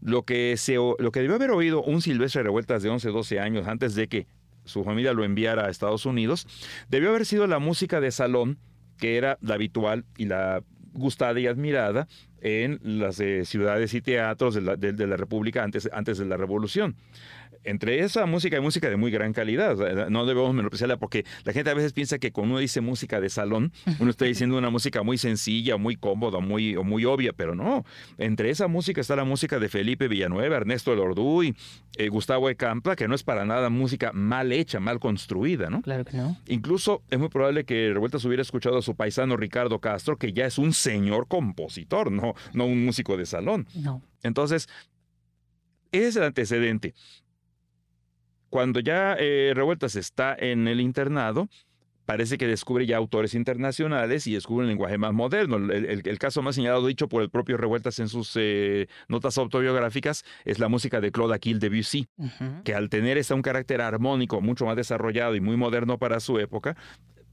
Lo 0.00 0.22
que, 0.22 0.56
se, 0.56 0.74
lo 0.74 1.10
que 1.10 1.20
debió 1.20 1.36
haber 1.36 1.50
oído 1.50 1.82
un 1.82 2.02
Silvestre 2.02 2.42
Revueltas 2.42 2.82
de 2.82 2.90
11, 2.90 3.08
12 3.08 3.40
años 3.40 3.66
antes 3.66 3.94
de 3.94 4.08
que 4.08 4.26
su 4.64 4.84
familia 4.84 5.12
lo 5.12 5.24
enviara 5.24 5.66
a 5.66 5.70
Estados 5.70 6.06
Unidos, 6.06 6.46
debió 6.88 7.10
haber 7.10 7.26
sido 7.26 7.46
la 7.46 7.58
música 7.58 8.00
de 8.00 8.10
salón, 8.10 8.58
que 8.98 9.16
era 9.16 9.38
la 9.40 9.54
habitual 9.54 10.04
y 10.16 10.26
la 10.26 10.62
gustada 10.92 11.40
y 11.40 11.46
admirada 11.46 12.06
en 12.40 12.78
las 12.82 13.18
eh, 13.20 13.44
ciudades 13.44 13.94
y 13.94 14.00
teatros 14.00 14.54
de 14.54 14.60
la, 14.60 14.76
de 14.76 15.06
la 15.06 15.16
República 15.16 15.64
antes, 15.64 15.88
antes 15.92 16.18
de 16.18 16.26
la 16.26 16.36
Revolución 16.36 16.94
entre 17.64 18.00
esa 18.00 18.26
música 18.26 18.56
hay 18.56 18.62
música 18.62 18.88
de 18.88 18.96
muy 18.96 19.10
gran 19.10 19.32
calidad. 19.32 19.76
No 20.10 20.26
debemos 20.26 20.54
menospreciarla 20.54 20.98
porque 20.98 21.24
la 21.44 21.52
gente 21.52 21.70
a 21.70 21.74
veces 21.74 21.92
piensa 21.92 22.18
que 22.18 22.32
cuando 22.32 22.52
uno 22.52 22.60
dice 22.60 22.80
música 22.80 23.20
de 23.20 23.30
salón, 23.30 23.72
uno 23.98 24.10
está 24.10 24.24
diciendo 24.24 24.56
una 24.56 24.70
música 24.70 25.02
muy 25.02 25.18
sencilla, 25.18 25.76
muy 25.76 25.96
cómoda, 25.96 26.40
muy, 26.40 26.76
muy 26.76 27.04
obvia, 27.04 27.32
pero 27.32 27.54
no. 27.54 27.84
Entre 28.18 28.50
esa 28.50 28.68
música 28.68 29.00
está 29.00 29.16
la 29.16 29.24
música 29.24 29.58
de 29.58 29.68
Felipe 29.68 30.08
Villanueva, 30.08 30.56
Ernesto 30.56 30.94
Lorduy, 30.94 31.54
eh, 31.96 32.08
Gustavo 32.08 32.50
Ecampa, 32.50 32.96
que 32.96 33.08
no 33.08 33.14
es 33.14 33.22
para 33.22 33.44
nada 33.44 33.70
música 33.70 34.12
mal 34.12 34.52
hecha, 34.52 34.80
mal 34.80 35.00
construida, 35.00 35.70
¿no? 35.70 35.82
Claro 35.82 36.04
que 36.04 36.16
no. 36.16 36.36
Incluso 36.46 37.02
es 37.10 37.18
muy 37.18 37.28
probable 37.28 37.64
que 37.64 37.90
Revueltas 37.92 38.24
hubiera 38.24 38.42
escuchado 38.42 38.78
a 38.78 38.82
su 38.82 38.94
paisano 38.94 39.36
Ricardo 39.36 39.78
Castro, 39.78 40.16
que 40.16 40.32
ya 40.32 40.46
es 40.46 40.58
un 40.58 40.72
señor 40.72 41.28
compositor, 41.28 42.12
no, 42.12 42.34
no 42.52 42.66
un 42.66 42.84
músico 42.84 43.16
de 43.16 43.26
salón. 43.26 43.66
No. 43.74 44.02
Entonces, 44.22 44.68
ese 45.92 46.08
es 46.08 46.16
el 46.16 46.24
antecedente. 46.24 46.94
Cuando 48.54 48.78
ya 48.78 49.16
eh, 49.18 49.50
Revueltas 49.52 49.96
está 49.96 50.36
en 50.38 50.68
el 50.68 50.80
internado, 50.80 51.48
parece 52.04 52.38
que 52.38 52.46
descubre 52.46 52.86
ya 52.86 52.98
autores 52.98 53.34
internacionales 53.34 54.28
y 54.28 54.34
descubre 54.34 54.62
un 54.62 54.68
lenguaje 54.68 54.96
más 54.96 55.12
moderno. 55.12 55.56
El, 55.56 56.18
caso 56.20 56.40
más 56.40 56.54
señalado, 56.54 56.86
dicho 56.86 57.08
por 57.08 57.22
el 57.22 57.30
propio 57.30 57.56
Revueltas 57.56 57.98
en 57.98 58.08
sus 58.08 58.30
eh, 58.36 58.86
notas 59.08 59.38
autobiográficas, 59.38 60.24
es 60.44 60.60
la 60.60 60.68
música 60.68 61.00
de 61.00 61.10
Claude 61.10 61.34
Aquil 61.34 61.58
Debussy, 61.58 62.06
que 62.62 62.76
al 62.76 62.90
tener 62.90 63.18
esta 63.18 63.34
un 63.34 63.42
carácter 63.42 63.80
armónico 63.80 64.40
mucho 64.40 64.66
más 64.66 64.76
desarrollado 64.76 65.34
y 65.34 65.40
muy 65.40 65.56
moderno 65.56 65.98
para 65.98 66.20
su 66.20 66.38
época, 66.38 66.76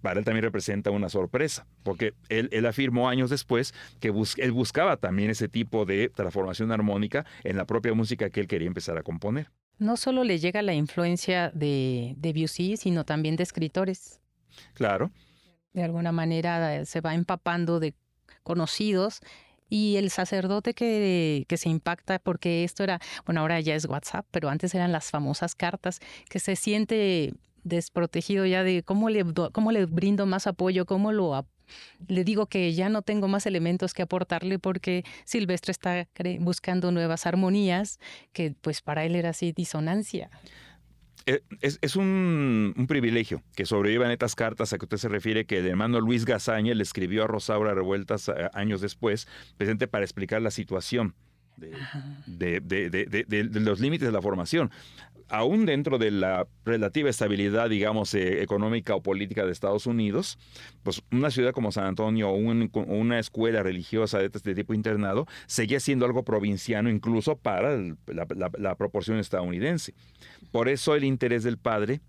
para 0.01 0.17
él 0.17 0.25
también 0.25 0.45
representa 0.45 0.89
una 0.89 1.07
sorpresa, 1.07 1.67
porque 1.83 2.15
él, 2.29 2.65
afirmó 2.65 3.09
años 3.09 3.29
después 3.29 3.75
que 3.99 4.11
él 4.37 4.51
buscaba 4.53 4.97
también 4.97 5.29
ese 5.29 5.47
tipo 5.47 5.85
de 5.85 6.09
transformación 6.09 6.71
armónica 6.71 7.27
en 7.43 7.57
la 7.57 7.65
propia 7.65 7.93
música 7.93 8.31
que 8.31 8.39
él 8.39 8.47
quería 8.47 8.67
empezar 8.67 8.97
a 8.97 9.03
componer 9.03 9.51
no 9.81 9.97
solo 9.97 10.23
le 10.23 10.37
llega 10.37 10.61
la 10.61 10.75
influencia 10.75 11.49
de, 11.49 12.13
Debussy, 12.17 12.77
sino 12.77 13.03
también 13.03 13.35
de 13.35 13.43
escritores. 13.43 14.21
Claro. 14.75 15.09
De 15.73 15.83
alguna 15.83 16.11
manera 16.11 16.75
eh, 16.75 16.85
se 16.85 17.01
va 17.01 17.15
empapando 17.15 17.79
de 17.79 17.95
conocidos 18.43 19.21
y 19.69 19.95
el 19.95 20.11
sacerdote 20.11 20.75
que, 20.75 21.45
que, 21.47 21.57
se 21.57 21.69
impacta 21.69 22.19
porque 22.19 22.63
esto 22.63 22.83
era, 22.83 22.99
bueno, 23.25 23.41
ahora 23.41 23.59
ya 23.59 23.73
es 23.73 23.85
WhatsApp, 23.85 24.27
pero 24.29 24.49
antes 24.49 24.75
eran 24.75 24.91
las 24.91 25.09
famosas 25.09 25.55
cartas, 25.55 25.99
que 26.29 26.39
se 26.39 26.55
siente 26.55 27.33
desprotegido 27.63 28.45
ya 28.45 28.63
de 28.63 28.83
cómo 28.83 29.09
le, 29.09 29.25
cómo 29.51 29.71
le 29.71 29.85
brindo 29.87 30.27
más 30.27 30.45
apoyo, 30.45 30.85
cómo 30.85 31.11
lo 31.11 31.47
le 32.07 32.23
digo 32.23 32.47
que 32.47 32.73
ya 32.73 32.89
no 32.89 33.01
tengo 33.01 33.27
más 33.27 33.45
elementos 33.45 33.93
que 33.93 34.01
aportarle 34.01 34.59
porque 34.59 35.03
Silvestre 35.25 35.71
está 35.71 36.07
buscando 36.39 36.91
nuevas 36.91 37.25
armonías 37.25 37.99
que 38.33 38.53
pues 38.61 38.81
para 38.81 39.05
él 39.05 39.15
era 39.15 39.29
así 39.29 39.51
disonancia. 39.51 40.29
Eh, 41.27 41.41
es, 41.61 41.95
un, 41.95 42.73
privilegio 42.87 43.43
que 43.55 43.65
sobrevivan 43.65 44.09
estas 44.09 44.35
cartas 44.35 44.73
a 44.73 44.77
que 44.77 44.85
usted 44.85 44.97
se 44.97 45.07
refiere 45.07 45.45
que 45.45 45.59
el 45.59 45.67
hermano 45.67 45.99
Luis 45.99 46.25
Gazaña 46.25 46.73
le 46.73 46.81
escribió 46.81 47.23
a 47.23 47.27
Rosaura 47.27 47.75
Revueltas 47.75 48.27
eh, 48.29 48.49
años 48.53 48.81
después, 48.81 49.27
presente 49.57 49.87
para 49.87 50.03
explicar 50.03 50.41
la 50.41 50.49
situación. 50.49 51.13
De, 51.57 52.59
de, 52.59 53.49
los 53.59 53.79
límites 53.79 54.07
de 54.07 54.11
la 54.11 54.21
formación 54.21 54.71
aún 55.31 55.65
dentro 55.65 55.97
de 55.97 56.11
la 56.11 56.45
relativa 56.65 57.09
estabilidad, 57.09 57.69
digamos, 57.69 58.13
eh, 58.13 58.43
económica 58.43 58.95
o 58.95 59.01
política 59.01 59.45
de 59.45 59.51
Estados 59.51 59.87
Unidos, 59.87 60.37
pues 60.83 61.01
una 61.09 61.31
ciudad 61.31 61.53
como 61.53 61.71
San 61.71 61.85
Antonio 61.85 62.29
o 62.29 62.35
una 62.35 63.17
escuela 63.17 63.63
religiosa 63.63 64.19
de 64.19 64.25
este 64.25 64.53
tipo 64.53 64.73
internado 64.73 65.25
seguía 65.47 65.79
siendo 65.79 66.05
algo 66.05 66.23
provinciano 66.23 66.89
incluso 66.89 67.37
para 67.37 67.79
la 68.07 68.75
proporción 68.75 69.19
estadounidense. 69.19 69.93
Por 70.51 70.67
eso 70.67 70.95
el 70.95 71.05
interés 71.05 71.43
del 71.43 71.57
padre 71.57 72.01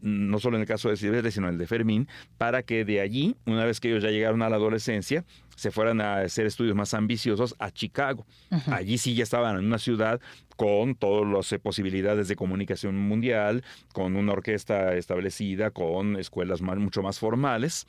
no 0.00 0.38
solo 0.38 0.56
en 0.56 0.62
el 0.62 0.68
caso 0.68 0.88
de 0.88 0.96
Silvestre, 0.96 1.30
sino 1.30 1.48
en 1.48 1.54
el 1.54 1.58
de 1.58 1.66
Fermín, 1.66 2.08
para 2.38 2.62
que 2.62 2.84
de 2.84 3.00
allí, 3.00 3.36
una 3.46 3.64
vez 3.64 3.80
que 3.80 3.88
ellos 3.88 4.02
ya 4.02 4.10
llegaron 4.10 4.42
a 4.42 4.48
la 4.48 4.56
adolescencia, 4.56 5.24
se 5.56 5.70
fueran 5.70 6.00
a 6.00 6.18
hacer 6.18 6.46
estudios 6.46 6.76
más 6.76 6.94
ambiciosos 6.94 7.56
a 7.58 7.70
Chicago. 7.70 8.26
Allí 8.66 8.98
sí 8.98 9.14
ya 9.14 9.22
estaban 9.22 9.58
en 9.58 9.64
una 9.64 9.78
ciudad 9.78 10.20
con 10.56 10.94
todas 10.94 11.30
las 11.30 11.52
eh, 11.52 11.58
posibilidades 11.58 12.28
de 12.28 12.36
comunicación 12.36 12.96
mundial, 12.96 13.64
con 13.92 14.16
una 14.16 14.32
orquesta 14.32 14.94
establecida, 14.94 15.70
con 15.70 16.16
escuelas 16.16 16.62
mucho 16.62 17.02
más 17.02 17.18
formales. 17.18 17.86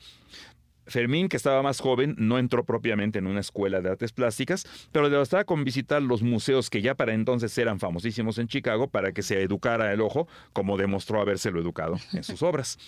Fermín, 0.88 1.28
que 1.28 1.36
estaba 1.36 1.62
más 1.62 1.80
joven, 1.80 2.14
no 2.18 2.38
entró 2.38 2.64
propiamente 2.64 3.18
en 3.18 3.26
una 3.26 3.40
escuela 3.40 3.80
de 3.80 3.90
artes 3.90 4.12
plásticas, 4.12 4.66
pero 4.92 5.08
le 5.08 5.16
bastaba 5.16 5.44
con 5.44 5.64
visitar 5.64 6.02
los 6.02 6.22
museos 6.22 6.70
que 6.70 6.82
ya 6.82 6.94
para 6.94 7.14
entonces 7.14 7.56
eran 7.58 7.78
famosísimos 7.78 8.38
en 8.38 8.48
Chicago 8.48 8.88
para 8.88 9.12
que 9.12 9.22
se 9.22 9.42
educara 9.42 9.92
el 9.92 10.00
ojo, 10.00 10.28
como 10.52 10.76
demostró 10.76 11.20
habérselo 11.20 11.60
educado 11.60 11.96
en 12.12 12.24
sus 12.24 12.42
obras. 12.42 12.78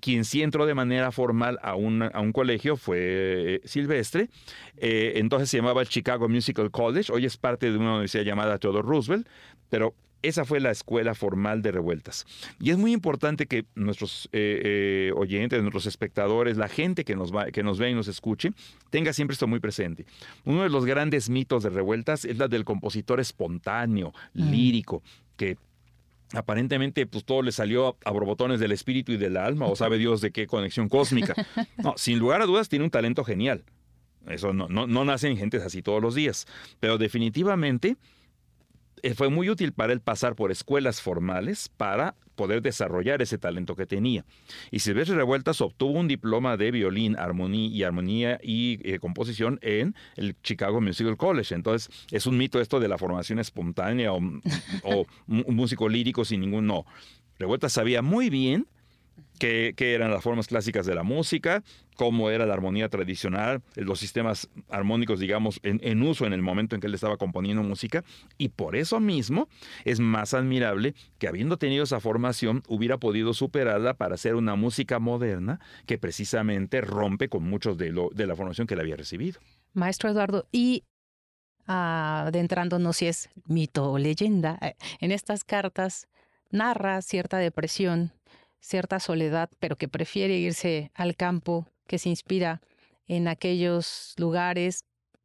Quien 0.00 0.24
sí 0.24 0.42
entró 0.42 0.66
de 0.66 0.74
manera 0.74 1.12
formal 1.12 1.58
a 1.62 1.76
un, 1.76 2.02
a 2.02 2.20
un 2.20 2.32
colegio 2.32 2.76
fue 2.76 2.98
eh, 3.00 3.60
Silvestre, 3.64 4.28
eh, 4.76 5.14
entonces 5.16 5.48
se 5.48 5.56
llamaba 5.56 5.80
el 5.80 5.88
Chicago 5.88 6.28
Musical 6.28 6.70
College, 6.70 7.12
hoy 7.12 7.26
es 7.26 7.36
parte 7.36 7.70
de 7.70 7.78
una 7.78 7.92
universidad 7.92 8.24
llamada 8.24 8.58
Theodore 8.58 8.86
Roosevelt, 8.86 9.26
pero 9.70 9.94
esa 10.28 10.44
fue 10.44 10.60
la 10.60 10.70
escuela 10.70 11.14
formal 11.14 11.62
de 11.62 11.72
revueltas. 11.72 12.26
Y 12.60 12.70
es 12.70 12.78
muy 12.78 12.92
importante 12.92 13.46
que 13.46 13.64
nuestros 13.74 14.28
eh, 14.32 14.60
eh, 14.64 15.12
oyentes, 15.16 15.60
nuestros 15.60 15.86
espectadores, 15.86 16.56
la 16.56 16.68
gente 16.68 17.04
que 17.04 17.16
nos, 17.16 17.34
va, 17.34 17.46
que 17.46 17.62
nos 17.62 17.78
ve 17.78 17.90
y 17.90 17.94
nos 17.94 18.08
escuche, 18.08 18.52
tenga 18.90 19.12
siempre 19.12 19.34
esto 19.34 19.46
muy 19.46 19.60
presente. 19.60 20.06
Uno 20.44 20.62
de 20.62 20.70
los 20.70 20.84
grandes 20.84 21.28
mitos 21.28 21.62
de 21.62 21.70
revueltas 21.70 22.24
es 22.24 22.38
la 22.38 22.48
del 22.48 22.64
compositor 22.64 23.20
espontáneo, 23.20 24.12
mm. 24.34 24.50
lírico, 24.50 25.02
que 25.36 25.56
aparentemente 26.32 27.06
pues 27.06 27.24
todo 27.24 27.42
le 27.42 27.52
salió 27.52 27.96
a 28.04 28.10
borbotones 28.10 28.60
del 28.60 28.72
espíritu 28.72 29.12
y 29.12 29.16
del 29.16 29.36
alma, 29.36 29.66
o 29.66 29.76
sabe 29.76 29.98
Dios 29.98 30.20
de 30.20 30.30
qué 30.30 30.46
conexión 30.46 30.88
cósmica. 30.88 31.34
No, 31.76 31.94
sin 31.96 32.18
lugar 32.18 32.40
a 32.40 32.46
dudas 32.46 32.68
tiene 32.68 32.84
un 32.84 32.90
talento 32.90 33.24
genial. 33.24 33.62
Eso 34.26 34.54
no, 34.54 34.68
no, 34.68 34.86
no 34.86 35.04
nacen 35.04 35.36
gentes 35.36 35.62
así 35.62 35.82
todos 35.82 36.00
los 36.00 36.14
días, 36.14 36.46
pero 36.80 36.96
definitivamente 36.96 37.96
fue 39.14 39.28
muy 39.28 39.50
útil 39.50 39.72
para 39.72 39.92
él 39.92 40.00
pasar 40.00 40.34
por 40.34 40.50
escuelas 40.50 41.02
formales 41.02 41.68
para 41.76 42.14
poder 42.34 42.62
desarrollar 42.62 43.22
ese 43.22 43.38
talento 43.38 43.76
que 43.76 43.86
tenía. 43.86 44.24
Y 44.70 44.80
Silvestre 44.80 45.16
Revueltas 45.16 45.60
obtuvo 45.60 45.98
un 45.98 46.08
diploma 46.08 46.56
de 46.56 46.70
violín, 46.70 47.16
armonía 47.18 47.68
y 47.68 47.82
armonía 47.82 48.40
y 48.42 48.80
eh, 48.82 48.98
composición 48.98 49.58
en 49.62 49.94
el 50.16 50.36
Chicago 50.42 50.80
Musical 50.80 51.16
College. 51.16 51.54
Entonces, 51.54 51.90
es 52.10 52.26
un 52.26 52.38
mito 52.38 52.60
esto 52.60 52.80
de 52.80 52.88
la 52.88 52.98
formación 52.98 53.38
espontánea 53.38 54.12
o, 54.12 54.20
o 54.82 55.06
un 55.26 55.54
músico 55.54 55.88
lírico 55.88 56.24
sin 56.24 56.40
ningún 56.40 56.66
no. 56.66 56.84
Revueltas 57.38 57.72
sabía 57.72 58.02
muy 58.02 58.30
bien 58.30 58.66
qué, 59.38 59.74
eran 59.78 60.10
las 60.10 60.22
formas 60.22 60.46
clásicas 60.46 60.86
de 60.86 60.94
la 60.94 61.02
música, 61.02 61.62
cómo 61.96 62.30
era 62.30 62.46
la 62.46 62.54
armonía 62.54 62.88
tradicional, 62.88 63.62
los 63.74 63.98
sistemas 63.98 64.48
armónicos, 64.68 65.20
digamos, 65.20 65.60
en, 65.62 66.02
uso 66.02 66.26
en 66.26 66.32
el 66.32 66.42
momento 66.42 66.74
en 66.74 66.80
que 66.80 66.86
él 66.86 66.94
estaba 66.94 67.16
componiendo 67.16 67.62
música, 67.62 68.04
y 68.38 68.48
por 68.50 68.76
eso 68.76 69.00
mismo 69.00 69.48
es 69.84 70.00
más 70.00 70.34
admirable 70.34 70.94
que 71.18 71.28
habiendo 71.28 71.56
tenido 71.56 71.84
esa 71.84 72.00
formación 72.00 72.62
hubiera 72.68 72.98
podido 72.98 73.34
superarla 73.34 73.94
para 73.94 74.14
hacer 74.14 74.34
una 74.34 74.56
música 74.56 74.98
moderna 74.98 75.60
que 75.86 75.98
precisamente 75.98 76.80
rompe 76.80 77.28
con 77.28 77.44
muchos 77.44 77.76
de, 77.78 77.90
lo, 77.90 78.10
de 78.14 78.26
la 78.26 78.36
formación 78.36 78.66
que 78.66 78.74
él 78.74 78.80
había 78.80 78.96
recibido. 78.96 79.40
Maestro 79.72 80.10
Eduardo, 80.10 80.46
y 80.52 80.84
adentrándonos 81.66 82.98
si 82.98 83.06
es 83.06 83.30
mito 83.46 83.90
o 83.90 83.98
leyenda, 83.98 84.58
eh, 84.60 84.74
en 85.00 85.12
estas 85.12 85.44
cartas 85.44 86.08
narra 86.50 87.02
cierta 87.02 87.38
depresión 87.38 88.12
cierta 88.64 88.98
soledad, 88.98 89.50
pero 89.60 89.76
que 89.76 89.88
prefiere 89.88 90.38
irse 90.38 90.90
al 90.94 91.16
campo, 91.16 91.68
que 91.86 91.98
se 91.98 92.08
inspira 92.08 92.62
en 93.06 93.28
aquellos 93.28 94.14
lugares 94.16 94.84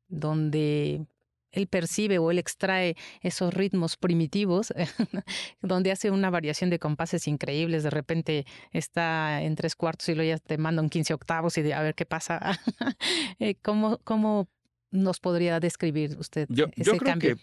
donde 0.09 1.05
él 1.51 1.67
percibe 1.67 2.19
o 2.19 2.31
él 2.31 2.37
extrae 2.37 2.97
esos 3.21 3.53
ritmos 3.53 3.95
primitivos, 3.95 4.73
donde 5.61 5.91
hace 5.91 6.11
una 6.11 6.29
variación 6.29 6.69
de 6.69 6.79
compases 6.79 7.27
increíbles. 7.27 7.83
De 7.83 7.89
repente 7.89 8.45
está 8.71 9.41
en 9.41 9.55
tres 9.55 9.75
cuartos 9.75 10.09
y 10.09 10.15
luego 10.15 10.35
ya 10.35 10.37
te 10.37 10.57
manda 10.57 10.81
un 10.81 10.89
quince 10.89 11.13
octavos 11.13 11.57
y 11.57 11.61
de, 11.61 11.73
a 11.73 11.81
ver 11.81 11.95
qué 11.95 12.05
pasa. 12.05 12.39
Eh, 13.39 13.55
¿Cómo, 13.61 13.99
¿Cómo 14.03 14.49
nos 14.91 15.21
podría 15.21 15.61
describir 15.61 16.17
usted 16.19 16.45
yo, 16.49 16.65
ese 16.75 16.91
yo 16.91 16.97
creo 16.97 17.17
Que, 17.17 17.37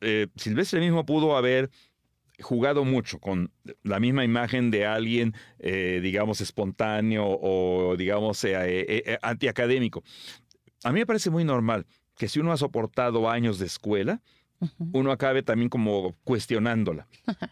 eh, 0.00 0.26
Silvestre 0.34 0.80
mismo 0.80 1.06
pudo 1.06 1.36
haber 1.36 1.70
jugado 2.40 2.84
mucho 2.84 3.18
con 3.18 3.50
la 3.82 4.00
misma 4.00 4.24
imagen 4.24 4.70
de 4.70 4.86
alguien, 4.86 5.34
eh, 5.58 6.00
digamos, 6.02 6.40
espontáneo 6.40 7.24
o, 7.26 7.96
digamos, 7.96 8.42
eh, 8.44 8.52
eh, 8.58 9.18
antiacadémico. 9.22 10.02
A 10.84 10.92
mí 10.92 11.00
me 11.00 11.06
parece 11.06 11.30
muy 11.30 11.44
normal 11.44 11.86
que 12.16 12.28
si 12.28 12.40
uno 12.40 12.52
ha 12.52 12.56
soportado 12.56 13.28
años 13.30 13.58
de 13.58 13.66
escuela, 13.66 14.22
uno 14.92 15.12
acabe 15.12 15.42
también 15.42 15.68
como 15.68 16.14
cuestionándola. 16.24 17.06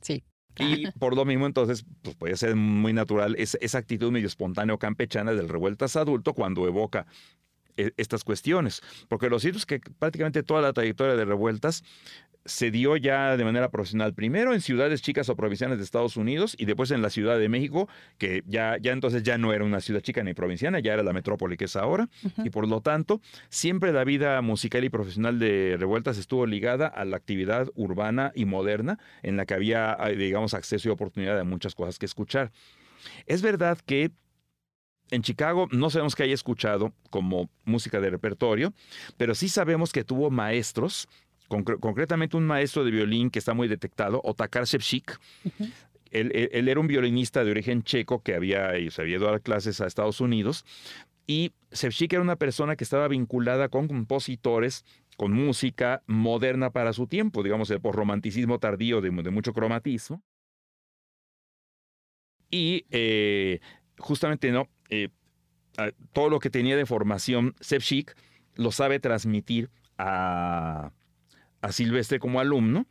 sí. 0.00 0.24
Y 0.58 0.88
por 0.92 1.16
lo 1.16 1.24
mismo, 1.24 1.46
entonces, 1.46 1.84
pues 2.02 2.14
puede 2.16 2.36
ser 2.36 2.54
muy 2.54 2.92
natural 2.92 3.34
esa, 3.38 3.58
esa 3.60 3.78
actitud 3.78 4.12
medio 4.12 4.28
espontánea 4.28 4.74
o 4.74 4.78
campechana 4.78 5.32
del 5.32 5.48
revueltas 5.48 5.96
adulto 5.96 6.32
cuando 6.32 6.66
evoca 6.66 7.06
estas 7.76 8.22
cuestiones. 8.22 8.80
Porque 9.08 9.28
lo 9.28 9.40
cierto 9.40 9.58
es 9.58 9.66
que 9.66 9.80
prácticamente 9.80 10.44
toda 10.44 10.62
la 10.62 10.72
trayectoria 10.72 11.16
de 11.16 11.24
revueltas 11.24 11.82
se 12.44 12.70
dio 12.70 12.96
ya 12.96 13.36
de 13.36 13.44
manera 13.44 13.70
profesional, 13.70 14.14
primero 14.14 14.52
en 14.52 14.60
ciudades 14.60 15.00
chicas 15.00 15.28
o 15.28 15.36
provincianas 15.36 15.78
de 15.78 15.84
Estados 15.84 16.16
Unidos 16.16 16.54
y 16.58 16.66
después 16.66 16.90
en 16.90 17.00
la 17.00 17.10
Ciudad 17.10 17.38
de 17.38 17.48
México, 17.48 17.88
que 18.18 18.42
ya, 18.46 18.76
ya 18.80 18.92
entonces 18.92 19.22
ya 19.22 19.38
no 19.38 19.52
era 19.52 19.64
una 19.64 19.80
ciudad 19.80 20.00
chica 20.00 20.22
ni 20.22 20.34
provinciana, 20.34 20.78
ya 20.80 20.92
era 20.92 21.02
la 21.02 21.12
metrópoli 21.12 21.56
que 21.56 21.64
es 21.64 21.76
ahora, 21.76 22.08
y 22.44 22.50
por 22.50 22.68
lo 22.68 22.80
tanto, 22.80 23.20
siempre 23.48 23.92
la 23.92 24.04
vida 24.04 24.40
musical 24.42 24.84
y 24.84 24.90
profesional 24.90 25.38
de 25.38 25.76
Revueltas 25.78 26.18
estuvo 26.18 26.46
ligada 26.46 26.86
a 26.86 27.04
la 27.04 27.16
actividad 27.16 27.68
urbana 27.74 28.32
y 28.34 28.44
moderna, 28.44 28.98
en 29.22 29.36
la 29.36 29.46
que 29.46 29.54
había, 29.54 29.96
digamos, 30.16 30.54
acceso 30.54 30.88
y 30.88 30.92
oportunidad 30.92 31.36
de 31.36 31.44
muchas 31.44 31.74
cosas 31.74 31.98
que 31.98 32.06
escuchar. 32.06 32.52
Es 33.26 33.42
verdad 33.42 33.78
que 33.84 34.10
en 35.10 35.22
Chicago 35.22 35.68
no 35.70 35.90
sabemos 35.90 36.14
que 36.14 36.22
haya 36.22 36.34
escuchado 36.34 36.92
como 37.10 37.50
música 37.64 38.00
de 38.00 38.10
repertorio, 38.10 38.72
pero 39.16 39.34
sí 39.34 39.48
sabemos 39.48 39.92
que 39.92 40.04
tuvo 40.04 40.30
maestros 40.30 41.08
concretamente 41.62 42.36
un 42.36 42.46
maestro 42.46 42.84
de 42.84 42.90
violín 42.90 43.30
que 43.30 43.38
está 43.38 43.54
muy 43.54 43.68
detectado, 43.68 44.20
Otakar 44.24 44.64
Shevchik. 44.64 45.18
él, 46.10 46.68
era 46.68 46.80
un 46.80 46.86
violinista 46.86 47.44
de 47.44 47.50
origen 47.50 47.82
checo 47.82 48.22
que 48.22 48.34
había, 48.34 48.72
se 48.90 49.02
había 49.02 49.18
dado 49.18 49.38
clases 49.40 49.80
a 49.80 49.86
Estados 49.86 50.20
Unidos. 50.20 50.64
Y 51.26 51.52
era 52.10 52.20
una 52.20 52.36
persona 52.36 52.76
que 52.76 52.84
estaba 52.84 53.08
vinculada 53.08 53.68
con 53.68 53.88
compositores, 53.88 54.84
con 55.16 55.32
música 55.32 56.02
moderna 56.06 56.70
para 56.70 56.92
su 56.92 57.06
tiempo, 57.06 57.42
digamos, 57.42 57.70
el 57.70 57.80
posromanticismo 57.80 58.58
tardío 58.58 59.00
de, 59.00 59.10
mucho 59.10 59.52
cromatismo. 59.52 60.22
Y 62.50 62.84
eh, 62.90 63.60
justamente, 63.98 64.52
¿no? 64.52 64.68
Eh, 64.90 65.08
todo 66.12 66.28
lo 66.28 66.38
que 66.38 66.50
tenía 66.50 66.76
de 66.76 66.86
formación, 66.86 67.54
Shevchik 67.60 68.14
lo 68.54 68.70
sabe 68.70 69.00
transmitir 69.00 69.70
a, 69.98 70.92
a 71.64 71.72
Silvestre 71.72 72.18
como 72.18 72.40
alumno. 72.40 72.86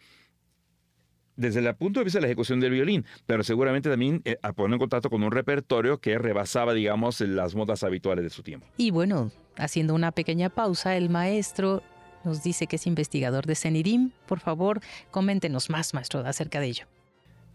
desde 1.35 1.61
el 1.61 1.75
punto 1.75 1.99
de 1.99 2.03
vista 2.03 2.19
de 2.19 2.21
la 2.21 2.27
ejecución 2.27 2.59
del 2.59 2.71
violín, 2.71 3.05
pero 3.25 3.43
seguramente 3.43 3.89
también 3.89 4.21
eh, 4.23 4.37
a 4.43 4.53
poner 4.53 4.73
en 4.73 4.79
contacto 4.79 5.09
con 5.09 5.23
un 5.23 5.31
repertorio 5.31 5.99
que 5.99 6.19
rebasaba, 6.19 6.75
digamos, 6.75 7.21
las 7.21 7.55
modas 7.55 7.83
habituales 7.83 8.23
de 8.23 8.29
su 8.29 8.43
tiempo. 8.43 8.67
Y 8.77 8.91
bueno, 8.91 9.31
haciendo 9.57 9.95
una 9.95 10.11
pequeña 10.11 10.49
pausa, 10.49 10.95
el 10.95 11.09
maestro 11.09 11.81
nos 12.23 12.43
dice 12.43 12.67
que 12.67 12.75
es 12.75 12.85
investigador 12.85 13.47
de 13.47 13.55
CENIDIM. 13.55 14.11
Por 14.27 14.39
favor, 14.39 14.81
coméntenos 15.09 15.71
más, 15.71 15.95
maestro, 15.95 16.19
acerca 16.19 16.59
de 16.59 16.67
ello. 16.67 16.85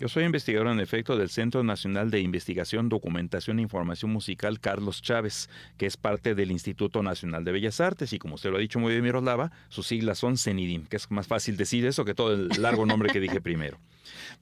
Yo 0.00 0.07
soy 0.07 0.23
investigador 0.23 0.69
en 0.69 0.78
efecto 0.78 1.17
del 1.17 1.28
Centro 1.28 1.64
Nacional 1.64 2.12
de 2.12 2.21
Investigación, 2.21 2.88
Documentación 2.88 3.59
e 3.59 3.62
Información 3.62 4.12
Musical 4.12 4.61
Carlos 4.61 5.02
Chávez, 5.02 5.50
que 5.76 5.87
es 5.87 5.97
parte 5.97 6.37
del 6.37 6.52
Instituto 6.52 7.02
Nacional 7.02 7.45
de 7.45 7.50
Bellas 7.50 7.81
Artes 7.81 8.12
y 8.12 8.21
como 8.21 8.37
usted 8.37 8.50
lo 8.50 8.59
ha 8.59 8.61
dicho 8.61 8.78
muy 8.78 8.93
bien 8.93 9.02
Miroslava, 9.02 9.50
sus 9.69 9.88
siglas 9.88 10.19
son 10.19 10.38
CENIDIM, 10.38 10.87
que 10.87 10.99
es 10.99 11.11
más 11.11 11.26
fácil 11.26 11.57
decir 11.57 11.85
eso 11.85 12.05
que 12.05 12.14
todo 12.14 12.33
el 12.33 12.49
largo 12.61 12.87
nombre 12.87 13.11
que 13.11 13.19
dije 13.19 13.40
primero. 13.40 13.81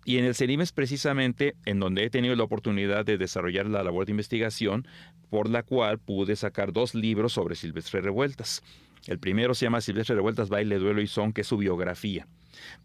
Y 0.05 0.19
en 0.19 0.27
el 0.27 0.35
CENIDIM 0.35 0.61
es 0.61 0.73
precisamente 0.73 1.57
en 1.65 1.81
donde 1.81 2.05
he 2.05 2.11
tenido 2.11 2.37
la 2.37 2.45
oportunidad 2.45 3.07
de 3.07 3.17
desarrollar 3.17 3.65
la 3.65 3.83
labor 3.83 4.05
de 4.05 4.11
investigación 4.11 4.87
por 5.31 5.49
la 5.49 5.63
cual 5.63 5.99
pude 5.99 6.37
sacar 6.37 6.75
dos 6.75 6.95
libros 6.95 7.33
sobre 7.33 7.55
Silvestre 7.55 8.03
Revueltas. 8.03 8.63
El 9.07 9.19
primero 9.19 9.55
se 9.55 9.65
llama 9.65 9.81
Silvestre 9.81 10.17
Revueltas, 10.17 10.51
Baile, 10.51 10.79
Duelo 10.79 11.01
y 11.01 11.07
Son, 11.07 11.33
que 11.33 11.41
es 11.41 11.47
su 11.47 11.57
biografía. 11.57 12.27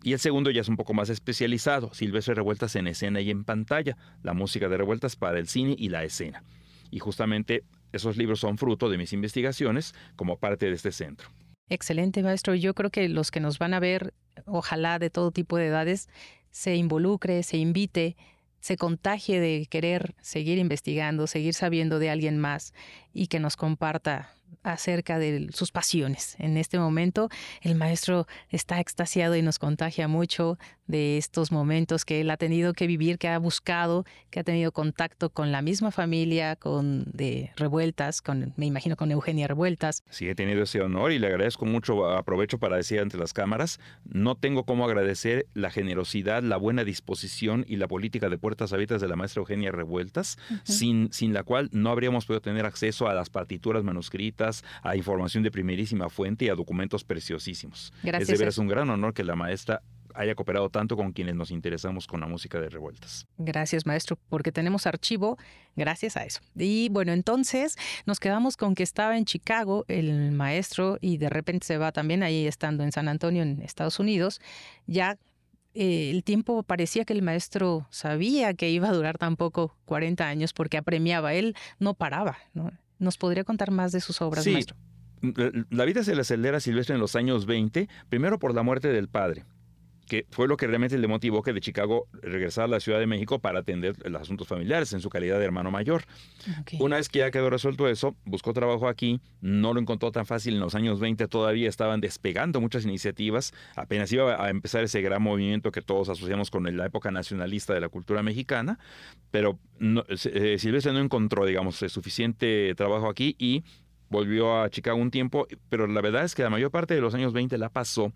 Y 0.03 0.13
el 0.13 0.19
segundo 0.19 0.51
ya 0.51 0.61
es 0.61 0.69
un 0.69 0.77
poco 0.77 0.93
más 0.93 1.09
especializado, 1.09 1.93
Silvestre 1.93 2.35
Revueltas 2.35 2.75
en 2.75 2.87
escena 2.87 3.21
y 3.21 3.29
en 3.29 3.43
pantalla, 3.43 3.97
la 4.23 4.33
música 4.33 4.69
de 4.69 4.77
Revueltas 4.77 5.15
para 5.15 5.39
el 5.39 5.47
cine 5.47 5.75
y 5.77 5.89
la 5.89 6.03
escena. 6.03 6.43
Y 6.89 6.99
justamente 6.99 7.63
esos 7.91 8.17
libros 8.17 8.39
son 8.39 8.57
fruto 8.57 8.89
de 8.89 8.97
mis 8.97 9.13
investigaciones 9.13 9.93
como 10.15 10.37
parte 10.37 10.67
de 10.67 10.73
este 10.73 10.91
centro. 10.91 11.29
Excelente, 11.69 12.21
maestro. 12.23 12.53
Yo 12.55 12.73
creo 12.73 12.89
que 12.89 13.07
los 13.07 13.31
que 13.31 13.39
nos 13.39 13.57
van 13.57 13.73
a 13.73 13.79
ver, 13.79 14.13
ojalá 14.45 14.99
de 14.99 15.09
todo 15.09 15.31
tipo 15.31 15.57
de 15.57 15.67
edades, 15.67 16.09
se 16.49 16.75
involucre, 16.75 17.43
se 17.43 17.57
invite, 17.57 18.17
se 18.59 18.77
contagie 18.77 19.39
de 19.39 19.67
querer 19.69 20.13
seguir 20.21 20.57
investigando, 20.57 21.27
seguir 21.27 21.53
sabiendo 21.53 21.97
de 21.97 22.09
alguien 22.09 22.37
más 22.37 22.73
y 23.13 23.27
que 23.27 23.39
nos 23.39 23.55
comparta 23.55 24.33
acerca 24.63 25.19
de 25.19 25.49
sus 25.53 25.71
pasiones. 25.71 26.35
En 26.39 26.57
este 26.57 26.79
momento 26.79 27.29
el 27.61 27.75
maestro 27.75 28.27
está 28.49 28.79
extasiado 28.79 29.35
y 29.35 29.41
nos 29.41 29.59
contagia 29.59 30.07
mucho 30.07 30.57
de 30.91 31.17
estos 31.17 31.51
momentos 31.51 32.03
que 32.05 32.21
él 32.21 32.29
ha 32.29 32.37
tenido 32.37 32.73
que 32.73 32.85
vivir, 32.85 33.17
que 33.17 33.29
ha 33.29 33.39
buscado, 33.39 34.05
que 34.29 34.41
ha 34.41 34.43
tenido 34.43 34.71
contacto 34.71 35.29
con 35.29 35.51
la 35.51 35.61
misma 35.61 35.89
familia, 35.89 36.57
con 36.57 37.05
de 37.13 37.51
Revueltas, 37.55 38.21
con 38.21 38.53
me 38.57 38.65
imagino 38.65 38.97
con 38.97 39.09
Eugenia 39.09 39.47
Revueltas. 39.47 40.03
Sí, 40.09 40.27
he 40.27 40.35
tenido 40.35 40.63
ese 40.63 40.81
honor 40.81 41.13
y 41.13 41.19
le 41.19 41.27
agradezco 41.27 41.65
mucho, 41.65 42.05
aprovecho 42.09 42.59
para 42.59 42.75
decir 42.75 42.99
ante 42.99 43.17
las 43.17 43.31
cámaras, 43.33 43.79
no 44.03 44.35
tengo 44.35 44.65
cómo 44.65 44.85
agradecer 44.85 45.47
la 45.53 45.71
generosidad, 45.71 46.43
la 46.43 46.57
buena 46.57 46.83
disposición 46.83 47.65
y 47.67 47.77
la 47.77 47.87
política 47.87 48.27
de 48.29 48.37
puertas 48.37 48.73
abiertas 48.73 49.01
de 49.01 49.07
la 49.07 49.15
maestra 49.15 49.39
Eugenia 49.39 49.71
Revueltas, 49.71 50.37
sin, 50.63 51.11
sin 51.13 51.33
la 51.33 51.43
cual 51.43 51.69
no 51.71 51.89
habríamos 51.89 52.25
podido 52.25 52.41
tener 52.41 52.65
acceso 52.65 53.07
a 53.07 53.13
las 53.13 53.29
partituras 53.29 53.83
manuscritas, 53.83 54.65
a 54.83 54.97
información 54.97 55.43
de 55.43 55.51
primerísima 55.51 56.09
fuente 56.09 56.45
y 56.45 56.49
a 56.49 56.55
documentos 56.55 57.05
preciosísimos. 57.05 57.93
Gracias. 58.03 58.29
Es 58.29 58.37
de 58.37 58.43
veras 58.43 58.57
un 58.57 58.67
gran 58.67 58.89
honor 58.89 59.13
que 59.13 59.23
la 59.23 59.35
maestra 59.37 59.81
haya 60.15 60.35
cooperado 60.35 60.69
tanto 60.69 60.95
con 60.95 61.11
quienes 61.11 61.35
nos 61.35 61.51
interesamos 61.51 62.07
con 62.07 62.19
la 62.21 62.27
música 62.27 62.59
de 62.59 62.69
revueltas. 62.69 63.25
Gracias, 63.37 63.85
maestro, 63.85 64.17
porque 64.29 64.51
tenemos 64.51 64.87
archivo 64.87 65.37
gracias 65.75 66.17
a 66.17 66.23
eso. 66.23 66.41
Y 66.55 66.89
bueno, 66.89 67.11
entonces 67.11 67.77
nos 68.05 68.19
quedamos 68.19 68.57
con 68.57 68.75
que 68.75 68.83
estaba 68.83 69.17
en 69.17 69.25
Chicago 69.25 69.85
el 69.87 70.31
maestro 70.31 70.97
y 71.01 71.17
de 71.17 71.29
repente 71.29 71.65
se 71.65 71.77
va 71.77 71.91
también 71.91 72.23
ahí 72.23 72.47
estando 72.47 72.83
en 72.83 72.91
San 72.91 73.07
Antonio, 73.07 73.43
en 73.43 73.61
Estados 73.61 73.99
Unidos, 73.99 74.41
ya 74.87 75.17
eh, 75.73 76.09
el 76.09 76.23
tiempo 76.23 76.63
parecía 76.63 77.05
que 77.05 77.13
el 77.13 77.21
maestro 77.21 77.87
sabía 77.89 78.53
que 78.53 78.69
iba 78.69 78.89
a 78.89 78.93
durar 78.93 79.17
tampoco 79.17 79.75
40 79.85 80.27
años 80.27 80.53
porque 80.53 80.77
apremiaba, 80.77 81.33
él 81.33 81.55
no 81.79 81.93
paraba. 81.93 82.37
¿Nos 82.99 83.17
podría 83.17 83.43
contar 83.43 83.71
más 83.71 83.91
de 83.91 84.01
sus 84.01 84.21
obras, 84.21 84.43
sí. 84.43 84.51
maestro? 84.51 84.75
La 85.69 85.85
vida 85.85 86.03
se 86.03 86.15
le 86.15 86.21
acelera 86.21 86.57
a 86.57 86.59
Silvestre 86.59 86.95
en 86.95 87.01
los 87.01 87.15
años 87.15 87.45
20, 87.45 87.87
primero 88.09 88.39
por 88.39 88.53
la 88.53 88.63
muerte 88.63 88.89
del 88.89 89.07
padre 89.07 89.45
que 90.11 90.25
fue 90.29 90.45
lo 90.49 90.57
que 90.57 90.67
realmente 90.67 90.97
le 90.97 91.07
motivó 91.07 91.41
que 91.41 91.53
de 91.53 91.61
Chicago 91.61 92.09
regresara 92.21 92.65
a 92.65 92.67
la 92.67 92.81
Ciudad 92.81 92.99
de 92.99 93.07
México 93.07 93.39
para 93.39 93.59
atender 93.59 93.95
los 94.09 94.21
asuntos 94.21 94.45
familiares 94.45 94.91
en 94.91 94.99
su 94.99 95.09
calidad 95.09 95.39
de 95.39 95.45
hermano 95.45 95.71
mayor. 95.71 96.03
Una 96.81 96.97
vez 96.97 97.07
que 97.07 97.19
ya 97.19 97.31
quedó 97.31 97.49
resuelto 97.49 97.87
eso, 97.87 98.17
buscó 98.25 98.51
trabajo 98.51 98.89
aquí, 98.89 99.21
no 99.39 99.73
lo 99.73 99.79
encontró 99.79 100.11
tan 100.11 100.25
fácil, 100.25 100.55
en 100.55 100.59
los 100.59 100.75
años 100.75 100.99
20 100.99 101.29
todavía 101.29 101.69
estaban 101.69 102.01
despegando 102.01 102.59
muchas 102.59 102.83
iniciativas, 102.83 103.53
apenas 103.77 104.11
iba 104.11 104.43
a 104.43 104.49
empezar 104.49 104.83
ese 104.83 105.01
gran 105.01 105.21
movimiento 105.21 105.71
que 105.71 105.81
todos 105.81 106.09
asociamos 106.09 106.51
con 106.51 106.75
la 106.75 106.85
época 106.85 107.09
nacionalista 107.09 107.73
de 107.73 107.79
la 107.79 107.87
cultura 107.87 108.21
mexicana, 108.21 108.79
pero 109.31 109.59
no, 109.79 110.03
eh, 110.09 110.57
Silvestre 110.59 110.91
no 110.91 110.99
encontró, 110.99 111.45
digamos, 111.45 111.77
suficiente 111.77 112.75
trabajo 112.75 113.07
aquí 113.07 113.37
y 113.39 113.63
volvió 114.09 114.61
a 114.61 114.69
Chicago 114.69 114.97
un 114.97 115.09
tiempo, 115.09 115.47
pero 115.69 115.87
la 115.87 116.01
verdad 116.01 116.25
es 116.25 116.35
que 116.35 116.43
la 116.43 116.49
mayor 116.49 116.69
parte 116.69 116.95
de 116.95 116.99
los 116.99 117.15
años 117.15 117.31
20 117.31 117.57
la 117.57 117.69
pasó 117.69 118.11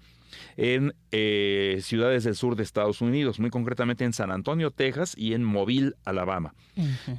en 0.58 0.94
eh, 1.12 1.80
ciudades 1.82 2.24
del 2.24 2.36
sur 2.36 2.56
de 2.56 2.64
Estados 2.64 3.02
Unidos, 3.02 3.40
muy 3.40 3.50
concretamente 3.50 4.04
en 4.04 4.14
San 4.14 4.32
Antonio, 4.32 4.72
Texas 4.72 5.14
y 5.18 5.34
en 5.34 5.44
Mobile, 5.44 5.94
Alabama. 6.04 6.54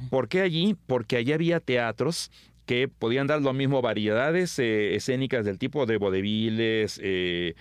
¿Por 0.09 0.27
qué 0.27 0.41
allí? 0.41 0.75
Porque 0.87 1.17
allí 1.17 1.31
había 1.31 1.59
teatros 1.59 2.31
que 2.65 2.87
podían 2.87 3.27
dar 3.27 3.41
lo 3.41 3.53
mismo 3.53 3.81
variedades 3.81 4.59
eh, 4.59 4.95
escénicas 4.95 5.45
del 5.45 5.57
tipo 5.57 5.85
de 5.85 5.97
vodeviles, 5.97 6.99
eh, 7.01 7.55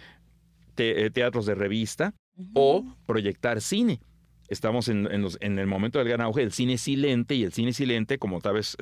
teatros 0.74 1.46
de 1.46 1.54
revista 1.54 2.12
o 2.54 2.84
proyectar 3.06 3.60
cine. 3.60 4.00
Estamos 4.48 4.88
en, 4.88 5.08
en, 5.40 5.58
el 5.58 5.66
momento 5.66 5.98
del 5.98 6.08
gran 6.08 6.20
auge 6.20 6.42
del 6.42 6.52
cine 6.52 6.78
silente 6.78 7.34
y 7.34 7.44
el 7.44 7.52
cine 7.52 7.72
silente, 7.72 8.18
como 8.18 8.40
tal 8.40 8.54
vez 8.54 8.76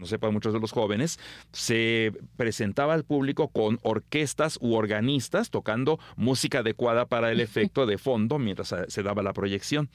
no 0.00 0.06
sepan 0.06 0.32
muchos 0.32 0.52
de 0.52 0.60
los 0.60 0.72
jóvenes, 0.72 1.20
se 1.52 2.12
presentaba 2.36 2.94
al 2.94 3.04
público 3.04 3.48
con 3.48 3.78
orquestas 3.82 4.58
u 4.60 4.74
organistas 4.74 5.50
tocando 5.50 6.00
música 6.16 6.60
adecuada 6.60 7.06
para 7.06 7.30
el 7.30 7.40
efecto 7.40 7.86
de 7.86 7.98
fondo 7.98 8.38
mientras 8.38 8.74
se 8.88 9.02
daba 9.02 9.22
la 9.22 9.32
proyección. 9.32 9.90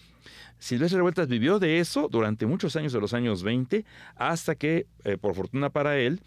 Silvestre 0.60 0.98
Revueltas 0.98 1.28
vivió 1.28 1.60
de 1.60 1.80
eso 1.80 2.08
durante 2.10 2.46
muchos 2.46 2.76
años 2.76 2.94
de 2.94 3.02
los 3.02 3.14
años 3.14 3.44
20 3.44 3.84
hasta 4.16 4.56
que, 4.56 4.88
eh, 5.04 5.18
por 5.18 5.36
fortuna 5.36 5.70
para 5.70 5.98
él, 5.98 6.22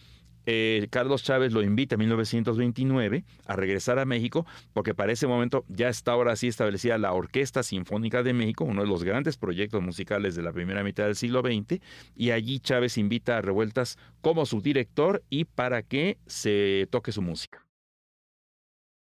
eh, 0.50 0.88
Carlos 0.88 1.22
Chávez 1.22 1.52
lo 1.52 1.62
invita 1.62 1.96
en 1.96 1.98
1929 1.98 3.22
a 3.44 3.54
regresar 3.54 3.98
a 3.98 4.06
México 4.06 4.46
porque 4.72 4.94
para 4.94 5.12
ese 5.12 5.26
momento 5.26 5.66
ya 5.68 5.90
está 5.90 6.12
ahora 6.12 6.36
sí 6.36 6.48
establecida 6.48 6.96
la 6.96 7.12
Orquesta 7.12 7.62
Sinfónica 7.62 8.22
de 8.22 8.32
México, 8.32 8.64
uno 8.64 8.80
de 8.80 8.88
los 8.88 9.04
grandes 9.04 9.36
proyectos 9.36 9.82
musicales 9.82 10.36
de 10.36 10.42
la 10.42 10.54
primera 10.54 10.82
mitad 10.82 11.04
del 11.04 11.16
siglo 11.16 11.42
XX, 11.42 11.82
y 12.16 12.30
allí 12.30 12.60
Chávez 12.60 12.96
invita 12.96 13.36
a 13.36 13.42
Revueltas 13.42 13.98
como 14.22 14.46
su 14.46 14.62
director 14.62 15.22
y 15.28 15.44
para 15.44 15.82
que 15.82 16.16
se 16.26 16.88
toque 16.90 17.12
su 17.12 17.20
música. 17.20 17.66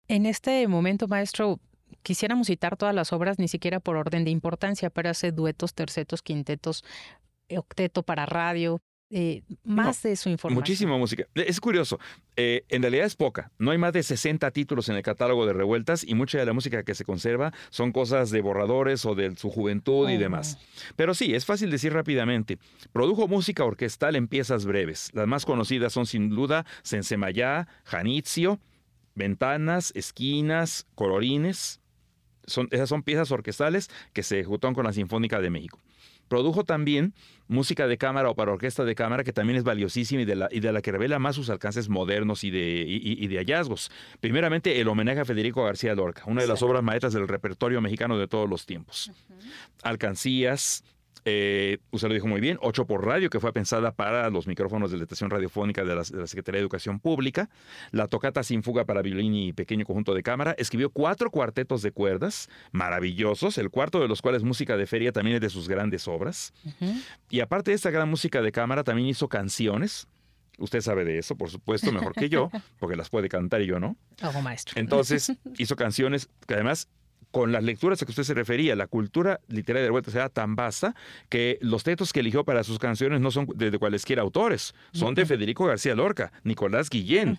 En 0.09 0.27
este 0.27 0.67
momento, 0.67 1.07
maestro, 1.07 1.61
quisiéramos 2.03 2.49
citar 2.49 2.77
todas 2.77 2.97
las 2.97 3.13
obras, 3.13 3.39
ni 3.39 3.47
siquiera 3.47 3.79
por 3.79 3.95
orden 3.95 4.25
de 4.25 4.33
importancia, 4.33 4.91
pero 4.91 5.11
hace 5.11 5.31
duetos, 5.31 5.73
tercetos, 5.73 6.21
quintetos, 6.21 6.83
octeto 7.49 8.03
para 8.03 8.27
radio, 8.27 8.81
eh, 9.11 9.43
más 9.65 10.03
de 10.03 10.17
su 10.17 10.29
información. 10.29 10.61
Muchísima 10.61 10.99
música. 10.99 11.27
Es 11.35 11.61
curioso, 11.61 11.99
eh, 12.37 12.65
en 12.69 12.83
realidad 12.83 13.07
es 13.07 13.17
poca. 13.17 13.51
No 13.59 13.71
hay 13.71 13.79
más 13.79 13.95
de 13.95 14.03
60 14.03 14.51
títulos 14.51 14.89
en 14.91 14.97
el 14.97 15.03
catálogo 15.03 15.47
de 15.47 15.55
Revueltas 15.55 16.05
y 16.05 16.15
mucha 16.15 16.39
de 16.39 16.45
la 16.45 16.53
música 16.53 16.83
que 16.83 16.95
se 16.95 17.05
conserva 17.05 17.53
son 17.71 17.93
cosas 17.93 18.31
de 18.31 18.43
borradores 18.43 19.07
o 19.07 19.15
de 19.15 19.35
su 19.37 19.49
juventud 19.51 20.11
y 20.11 20.17
oh. 20.17 20.19
demás. 20.19 20.59
Pero 20.97 21.15
sí, 21.15 21.35
es 21.35 21.47
fácil 21.47 21.71
decir 21.71 21.95
rápidamente. 21.95 22.59
Produjo 22.93 23.29
música 23.29 23.65
orquestal 23.65 24.15
en 24.15 24.29
piezas 24.29 24.67
breves. 24.67 25.11
Las 25.15 25.27
más 25.27 25.47
conocidas 25.47 25.93
son 25.93 26.05
sin 26.05 26.29
duda 26.29 26.67
Sensemayá, 26.83 27.67
Janitzio, 27.85 28.61
Ventanas, 29.15 29.93
Esquinas, 29.95 30.87
Colorines. 30.95 31.81
Son, 32.47 32.69
esas 32.71 32.89
son 32.89 33.03
piezas 33.03 33.31
orquestales 33.31 33.89
que 34.13 34.23
se 34.23 34.41
ejecutaron 34.41 34.75
con 34.75 34.85
la 34.85 34.93
Sinfónica 34.93 35.41
de 35.41 35.51
México. 35.51 35.81
Produjo 36.29 36.65
también 36.65 37.15
música 37.49 37.87
de 37.87 37.99
cámara 37.99 38.31
o 38.31 38.35
para 38.35 38.53
orquesta 38.53 38.85
de 38.85 38.95
cámara, 38.95 39.25
que 39.25 39.33
también 39.33 39.57
es 39.57 39.65
valiosísima 39.65 40.23
y 40.23 40.25
de 40.25 40.37
la, 40.37 40.49
y 40.51 40.61
de 40.61 40.73
la 40.73 40.83
que 40.83 40.93
revela 40.93 41.19
más 41.19 41.37
sus 41.37 41.51
alcances 41.51 41.89
modernos 41.89 42.45
y 42.45 42.51
de, 42.51 42.85
y, 42.87 43.27
de 43.27 43.37
hallazgos. 43.39 43.91
Primeramente, 44.21 44.81
el 44.81 44.89
homenaje 44.89 45.21
a 45.21 45.25
Federico 45.25 45.65
García 45.65 45.95
Lorca, 45.95 46.23
una 46.27 46.43
de 46.43 46.49
las 46.49 46.63
obras 46.63 46.83
maestras 46.83 47.13
del 47.13 47.27
repertorio 47.27 47.81
mexicano 47.81 48.19
de 48.19 48.29
todos 48.29 48.49
los 48.49 48.67
tiempos. 48.67 49.11
Alcancías, 49.83 50.85
eh, 51.25 51.79
usted 51.91 52.09
lo 52.09 52.15
dijo 52.15 52.27
muy 52.27 52.41
bien, 52.41 52.59
ocho 52.63 52.87
por 52.87 53.05
radio, 53.05 53.31
que 53.31 53.41
fue 53.41 53.53
pensada 53.53 53.93
para 53.93 54.31
los 54.31 54.47
micrófonos 54.47 54.91
de 54.91 54.97
la 54.99 55.05
estación 55.05 55.31
radiofónica 55.31 55.85
de 55.85 55.95
la, 55.95 56.05
Secretaría 56.05 56.59
de 56.59 56.63
Educación 56.63 57.01
Pública. 57.01 57.49
La 57.91 58.07
tocata 58.07 58.43
sin 58.43 58.63
fuga 58.63 58.85
para 58.85 59.03
violín 59.03 59.35
y 59.35 59.53
pequeño 59.53 59.85
conjunto 59.85 60.15
de 60.15 60.23
cámara. 60.23 60.55
Escribió 60.59 60.91
cuatro 60.91 61.31
cuartetos 61.31 61.83
de 61.83 61.93
cuerdas 61.93 62.49
maravillosos, 62.73 63.59
el 63.59 63.71
cuarto 63.71 64.01
de 64.01 64.09
los 64.09 64.23
cuales 64.23 64.43
música 64.43 64.77
de 64.77 64.87
feria 64.87 65.13
también 65.13 65.37
es 65.37 65.41
de 65.41 65.51
sus 65.51 65.69
grandes 65.69 66.09
obras. 66.09 66.53
Y 67.31 67.41
aparte 67.41 67.71
de 67.71 67.77
esta 67.77 67.91
gran 67.91 68.09
música 68.09 68.43
de 68.43 68.53
cámara, 68.53 68.85
también 68.85 69.09
hizo 69.09 69.29
canciones. 69.29 70.07
Usted 70.59 70.81
sabe 70.81 71.05
de 71.05 71.19
eso, 71.19 71.37
por 71.37 71.51
supuesto, 71.51 71.93
mejor 71.93 72.15
que 72.15 72.29
yo, 72.29 72.51
porque 72.81 72.97
las 72.97 73.11
puede 73.11 73.29
cantar 73.29 73.63
y 73.63 73.67
yo 73.67 73.79
no. 73.79 73.97
Hago 74.21 74.43
maestro. 74.43 74.81
Entonces, 74.81 75.33
hizo 75.59 75.77
canciones 75.77 76.29
que 76.47 76.55
además 76.55 76.89
con 77.31 77.53
las 77.53 77.63
lecturas 77.63 78.01
a 78.03 78.07
que 78.07 78.13
usted 78.13 78.23
se 78.23 78.35
refería, 78.35 78.75
la 78.77 78.87
cultura 78.87 79.41
literaria 79.49 79.83
de 79.83 79.89
Revueltas 79.89 80.15
era 80.15 80.29
tan 80.29 80.57
vasta 80.57 80.95
que 81.29 81.59
los 81.61 81.85
textos 81.85 82.13
que 82.13 82.21
eligió 82.21 82.45
para 82.45 82.65
sus 82.65 82.79
canciones 82.79 83.21
no 83.21 83.31
son 83.31 83.47
de, 83.55 83.77
cualesquiera 83.79 84.23
autores, 84.23 84.75
son 84.93 85.15
de 85.15 85.27
Federico 85.27 85.67
García 85.67 85.95
Lorca, 85.95 86.33
Nicolás 86.45 86.89
Guillén, 86.89 87.39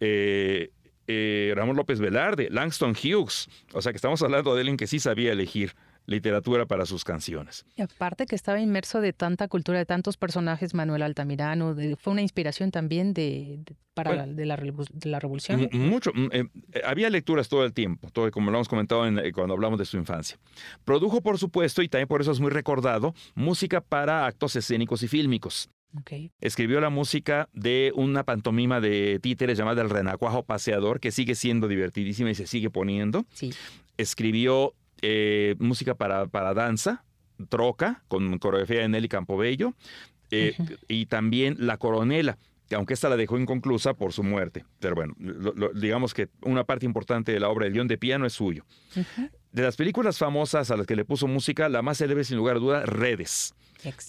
eh, 0.00 0.70
eh, 1.06 1.52
Ramón 1.56 1.76
López 1.76 2.00
Velarde, 2.00 2.48
Langston 2.50 2.92
Hughes. 2.92 3.48
O 3.72 3.80
sea 3.80 3.92
que 3.92 3.96
estamos 3.96 4.22
hablando 4.22 4.54
de 4.54 4.60
alguien 4.60 4.76
que 4.76 4.86
sí 4.86 4.98
sabía 4.98 5.32
elegir 5.32 5.74
literatura 6.08 6.64
para 6.64 6.86
sus 6.86 7.04
canciones. 7.04 7.66
Y 7.76 7.82
aparte 7.82 8.26
que 8.26 8.34
estaba 8.34 8.58
inmerso 8.58 9.00
de 9.00 9.12
tanta 9.12 9.46
cultura, 9.46 9.78
de 9.78 9.86
tantos 9.86 10.16
personajes, 10.16 10.72
Manuel 10.72 11.02
Altamirano, 11.02 11.76
fue 11.98 12.12
una 12.14 12.22
inspiración 12.22 12.70
también 12.70 13.12
de, 13.12 13.60
para 13.92 14.16
la, 14.16 14.26
de, 14.26 14.46
la, 14.46 14.56
revolución. 14.56 15.68
Mucho, 15.72 16.10
eh, 16.32 16.44
había 16.82 17.10
lecturas 17.10 17.48
todo 17.48 17.64
el 17.64 17.74
tiempo, 17.74 18.08
todo, 18.10 18.30
como 18.30 18.50
lo 18.50 18.56
hemos 18.56 18.68
comentado 18.68 19.06
eh, 19.06 19.32
cuando 19.32 19.52
hablamos 19.52 19.78
de 19.78 19.84
su 19.84 19.98
infancia. 19.98 20.38
Produjo, 20.84 21.20
por 21.20 21.36
supuesto, 21.36 21.82
y 21.82 21.88
también 21.90 22.08
por 22.08 22.22
eso 22.22 22.32
es 22.32 22.40
muy 22.40 22.50
recordado, 22.50 23.14
música 23.34 23.82
para 23.82 24.24
actos 24.26 24.56
escénicos 24.56 25.02
y 25.02 25.08
fílmicos. 25.08 25.68
Escribió 26.40 26.80
la 26.80 26.90
música 26.90 27.48
de 27.52 27.92
una 27.94 28.24
pantomima 28.24 28.80
de 28.80 29.18
títeres 29.20 29.58
llamada 29.58 29.82
El 29.82 29.90
Renacuajo 29.90 30.42
Paseador, 30.42 31.00
que 31.00 31.10
sigue 31.10 31.34
siendo 31.34 31.68
divertidísima 31.68 32.30
y 32.30 32.34
se 32.34 32.46
sigue 32.46 32.70
poniendo. 32.70 33.24
Sí. 33.32 33.52
Escribió 33.96 34.74
eh, 35.02 35.54
música 35.58 35.94
para, 35.94 36.26
para 36.26 36.54
danza, 36.54 37.04
Troca, 37.48 38.02
con 38.08 38.38
coreografía 38.38 38.80
de 38.80 38.88
Nelly 38.88 39.08
Campobello, 39.08 39.74
eh, 40.30 40.54
y 40.88 41.06
también 41.06 41.56
La 41.58 41.78
Coronela, 41.78 42.38
que 42.68 42.74
aunque 42.74 42.94
esta 42.94 43.08
la 43.08 43.16
dejó 43.16 43.38
inconclusa 43.38 43.94
por 43.94 44.12
su 44.12 44.22
muerte. 44.22 44.64
Pero 44.78 44.94
bueno, 44.94 45.14
digamos 45.74 46.12
que 46.14 46.28
una 46.42 46.64
parte 46.64 46.84
importante 46.84 47.32
de 47.32 47.40
la 47.40 47.48
obra 47.48 47.64
del 47.64 47.74
guion 47.74 47.88
de 47.88 47.96
piano 47.96 48.26
es 48.26 48.34
suyo. 48.34 48.64
De 49.58 49.64
las 49.64 49.74
películas 49.74 50.18
famosas 50.18 50.70
a 50.70 50.76
las 50.76 50.86
que 50.86 50.94
le 50.94 51.04
puso 51.04 51.26
música, 51.26 51.68
la 51.68 51.82
más 51.82 51.98
célebre 51.98 52.22
sin 52.22 52.36
lugar 52.36 52.58
a 52.58 52.58
duda, 52.60 52.86
Redes. 52.86 53.56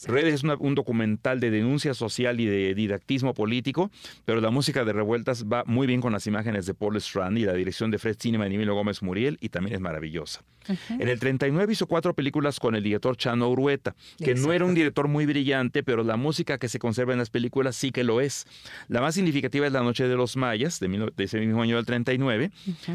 Redes 0.08 0.34
es 0.36 0.44
un 0.44 0.76
documental 0.76 1.40
de 1.40 1.50
denuncia 1.50 1.96
social 1.96 2.40
y 2.40 2.46
de 2.46 2.76
didactismo 2.76 3.34
político, 3.34 3.90
pero 4.26 4.42
la 4.42 4.52
música 4.52 4.86
de 4.86 4.94
Revueltas 4.94 5.46
va 5.46 5.64
muy 5.66 5.88
bien 5.88 6.02
con 6.02 6.14
las 6.14 6.28
imágenes 6.28 6.68
de 6.68 6.76
Paul 6.76 6.98
Strand 6.98 7.38
y 7.40 7.46
la 7.46 7.54
dirección 7.54 7.90
de 7.90 7.98
Fred 7.98 8.18
Cinema 8.20 8.48
y 8.48 8.54
Emilio 8.54 8.76
Gómez 8.76 9.02
Muriel 9.02 9.40
y 9.42 9.50
también 9.50 9.76
es 9.76 9.82
maravillosa. 9.82 10.44
En 10.90 11.08
el 11.08 11.20
39 11.20 11.74
hizo 11.74 11.88
cuatro 11.88 12.14
películas 12.14 12.60
con 12.60 12.76
el 12.76 12.84
director 12.84 13.18
Chano 13.18 13.50
Urueta, 13.50 13.96
que 14.18 14.36
no 14.36 14.54
era 14.54 14.66
un 14.66 14.76
director 14.76 15.08
muy 15.08 15.26
brillante, 15.26 15.84
pero 15.84 16.04
la 16.04 16.16
música 16.16 16.58
que 16.58 16.70
se 16.70 16.78
conserva 16.80 17.14
en 17.14 17.20
las 17.20 17.30
películas 17.30 17.76
sí 17.76 17.92
que 17.92 18.04
lo 18.04 18.22
es. 18.22 18.46
La 18.88 19.02
más 19.02 19.16
significativa 19.16 19.66
es 19.66 19.74
La 19.74 19.82
Noche 19.82 20.08
de 20.08 20.16
los 20.16 20.38
Mayas, 20.38 20.80
de, 20.80 21.12
ese 21.18 21.40
mismo 21.40 21.62
año 21.62 21.78
del 21.78 21.86
39. 21.86 22.52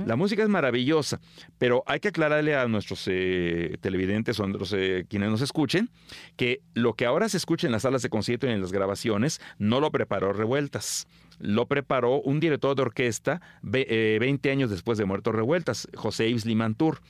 La 0.06 0.14
música 0.16 0.42
es 0.42 0.48
maravillosa, 0.48 1.20
pero 1.58 1.82
hay 1.86 2.00
que 2.00 2.12
a 2.52 2.68
nuestros 2.68 3.04
eh, 3.06 3.78
televidentes 3.80 4.38
o 4.40 4.44
a 4.44 4.48
eh, 4.72 5.06
quienes 5.08 5.30
nos 5.30 5.40
escuchen 5.40 5.88
que 6.36 6.60
lo 6.74 6.94
que 6.94 7.06
ahora 7.06 7.28
se 7.28 7.38
escucha 7.38 7.66
en 7.66 7.72
las 7.72 7.82
salas 7.82 8.02
de 8.02 8.10
concierto 8.10 8.46
y 8.46 8.50
en 8.50 8.60
las 8.60 8.72
grabaciones 8.72 9.40
no 9.58 9.80
lo 9.80 9.90
preparó 9.90 10.32
Revueltas 10.32 11.06
lo 11.38 11.66
preparó 11.66 12.20
un 12.20 12.40
director 12.40 12.76
de 12.76 12.82
orquesta 12.82 13.40
20 13.62 13.88
eh, 14.48 14.52
años 14.52 14.70
después 14.70 14.98
de 14.98 15.04
Muertos 15.04 15.34
Revueltas, 15.34 15.88
José 15.94 16.28
Yves 16.30 16.46
Limantur. 16.46 17.00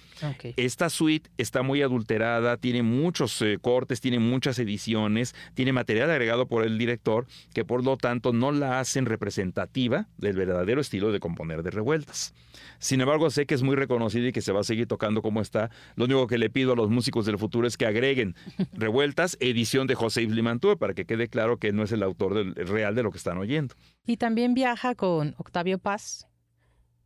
Esta 0.56 0.90
suite 0.90 1.30
está 1.38 1.62
muy 1.62 1.82
adulterada, 1.82 2.56
tiene 2.56 2.82
muchos 2.82 3.40
eh, 3.42 3.58
cortes, 3.60 4.00
tiene 4.00 4.18
muchas 4.18 4.58
ediciones, 4.58 5.34
tiene 5.54 5.72
material 5.72 6.10
agregado 6.10 6.46
por 6.46 6.64
el 6.64 6.78
director 6.78 7.26
que 7.52 7.64
por 7.64 7.84
lo 7.84 7.96
tanto 7.96 8.32
no 8.32 8.52
la 8.52 8.80
hacen 8.80 9.06
representativa 9.06 10.06
del 10.18 10.36
verdadero 10.36 10.80
estilo 10.80 11.12
de 11.12 11.20
componer 11.20 11.62
de 11.62 11.70
Revueltas. 11.70 12.34
Sin 12.78 13.00
embargo, 13.00 13.30
sé 13.30 13.46
que 13.46 13.54
es 13.54 13.62
muy 13.62 13.76
reconocido 13.76 14.26
y 14.26 14.32
que 14.32 14.42
se 14.42 14.52
va 14.52 14.60
a 14.60 14.64
seguir 14.64 14.86
tocando 14.86 15.22
como 15.22 15.40
está. 15.40 15.70
Lo 15.96 16.04
único 16.04 16.26
que 16.26 16.38
le 16.38 16.50
pido 16.50 16.72
a 16.72 16.76
los 16.76 16.90
músicos 16.90 17.26
del 17.26 17.38
futuro 17.38 17.66
es 17.66 17.76
que 17.76 17.86
agreguen 17.86 18.34
Revueltas, 18.72 19.36
edición 19.40 19.86
de 19.86 19.94
José 19.94 20.22
Yves 20.22 20.36
Limantur, 20.36 20.78
para 20.78 20.94
que 20.94 21.04
quede 21.04 21.28
claro 21.28 21.58
que 21.58 21.72
no 21.72 21.82
es 21.82 21.92
el 21.92 22.02
autor 22.02 22.54
real 22.56 22.94
de 22.94 23.02
lo 23.02 23.10
que 23.10 23.18
están 23.18 23.38
oyendo. 23.38 23.74
Y 24.06 24.13
también 24.16 24.54
viaja 24.54 24.94
con 24.94 25.34
Octavio 25.38 25.78
Paz, 25.78 26.28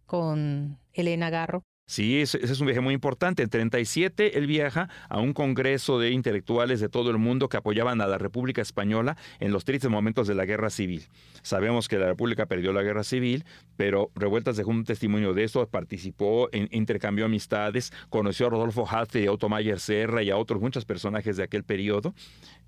con 0.07 0.79
Elena 0.93 1.31
Garro. 1.31 1.63
Sí, 1.89 2.21
ese, 2.21 2.45
es 2.45 2.61
un 2.61 2.67
viaje 2.67 2.83
muy 2.83 2.93
importante. 2.93 3.43
En 3.43 3.49
37 3.49 4.37
él 4.37 4.47
viaja 4.47 4.91
a 5.09 5.21
un 5.21 5.33
congreso 5.33 5.99
de 5.99 6.11
intelectuales 6.11 6.81
de 6.81 6.91
todo 6.91 7.11
el 7.11 7.17
mundo 7.17 7.49
que 7.49 7.57
apoyaban 7.57 8.03
a 8.03 8.07
la 8.07 8.19
República 8.19 8.61
Española 8.61 9.17
en 9.41 9.53
los 9.53 9.65
tristes 9.65 9.91
momentos 9.91 10.29
de 10.29 10.35
la 10.35 10.45
guerra 10.45 10.69
civil. 10.69 11.09
Sabemos 11.41 11.89
que 11.89 11.97
la 11.97 12.09
República 12.09 12.45
perdió 12.45 12.75
la 12.75 12.83
guerra 12.83 13.05
civil, 13.05 13.47
pero 13.77 14.11
Revueltas 14.15 14.59
dejó 14.59 14.69
un 14.69 14.85
testimonio 14.85 15.33
de 15.33 15.45
eso, 15.45 15.67
participó, 15.67 16.51
en, 16.53 16.69
intercambió 16.73 17.25
amistades, 17.25 17.91
conoció 18.11 18.49
a 18.49 18.51
Rodolfo 18.51 18.87
Halte 18.87 19.23
y 19.23 19.27
a 19.27 19.33
Otto 19.33 19.49
Mayer 19.49 19.81
Serra 19.81 20.23
y 20.23 20.29
a 20.29 20.37
otros 20.37 20.61
muchos 20.61 20.85
personajes 20.85 21.39
de 21.39 21.45
aquel 21.45 21.65
periodo. 21.65 22.13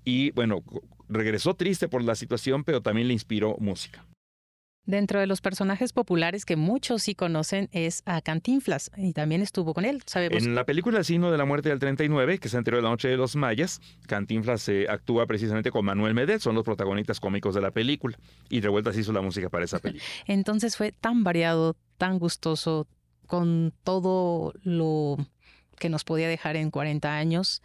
Y 0.03 0.31
bueno, 0.31 0.63
regresó 1.09 1.53
triste 1.53 1.87
por 1.87 2.03
la 2.03 2.15
situación, 2.15 2.63
pero 2.63 2.81
también 2.81 3.07
le 3.07 3.13
inspiró 3.13 3.55
música. 3.59 4.03
Dentro 4.85 5.19
de 5.19 5.27
los 5.27 5.41
personajes 5.41 5.93
populares 5.93 6.43
que 6.43 6.55
muchos 6.55 7.03
sí 7.03 7.13
conocen 7.13 7.69
es 7.71 8.01
a 8.05 8.21
Cantinflas 8.21 8.91
y 8.97 9.13
también 9.13 9.41
estuvo 9.41 9.75
con 9.75 9.85
él. 9.85 10.01
Sabemos. 10.07 10.43
En 10.43 10.55
la 10.55 10.65
película 10.65 10.97
El 10.97 11.05
signo 11.05 11.31
de 11.31 11.37
la 11.37 11.45
muerte 11.45 11.69
del 11.69 11.77
39, 11.77 12.39
que 12.39 12.49
se 12.49 12.57
enteró 12.57 12.77
de 12.77 12.83
la 12.83 12.89
noche 12.89 13.07
de 13.07 13.15
los 13.15 13.35
mayas, 13.35 13.79
Cantinflas 14.07 14.63
se 14.63 14.89
actúa 14.89 15.27
precisamente 15.27 15.69
con 15.69 15.85
Manuel 15.85 16.15
Medet, 16.15 16.41
son 16.41 16.55
los 16.55 16.63
protagonistas 16.63 17.19
cómicos 17.19 17.53
de 17.53 17.61
la 17.61 17.71
película 17.71 18.17
y 18.49 18.61
Revueltas 18.61 18.97
hizo 18.97 19.13
la 19.13 19.21
música 19.21 19.49
para 19.49 19.65
esa 19.65 19.79
película. 19.79 20.03
Entonces 20.25 20.75
fue 20.75 20.91
tan 20.91 21.23
variado, 21.23 21.77
tan 21.97 22.17
gustoso, 22.17 22.87
con 23.27 23.73
todo 23.83 24.53
lo 24.63 25.17
que 25.77 25.89
nos 25.89 26.03
podía 26.03 26.27
dejar 26.27 26.55
en 26.55 26.71
40 26.71 27.15
años 27.15 27.61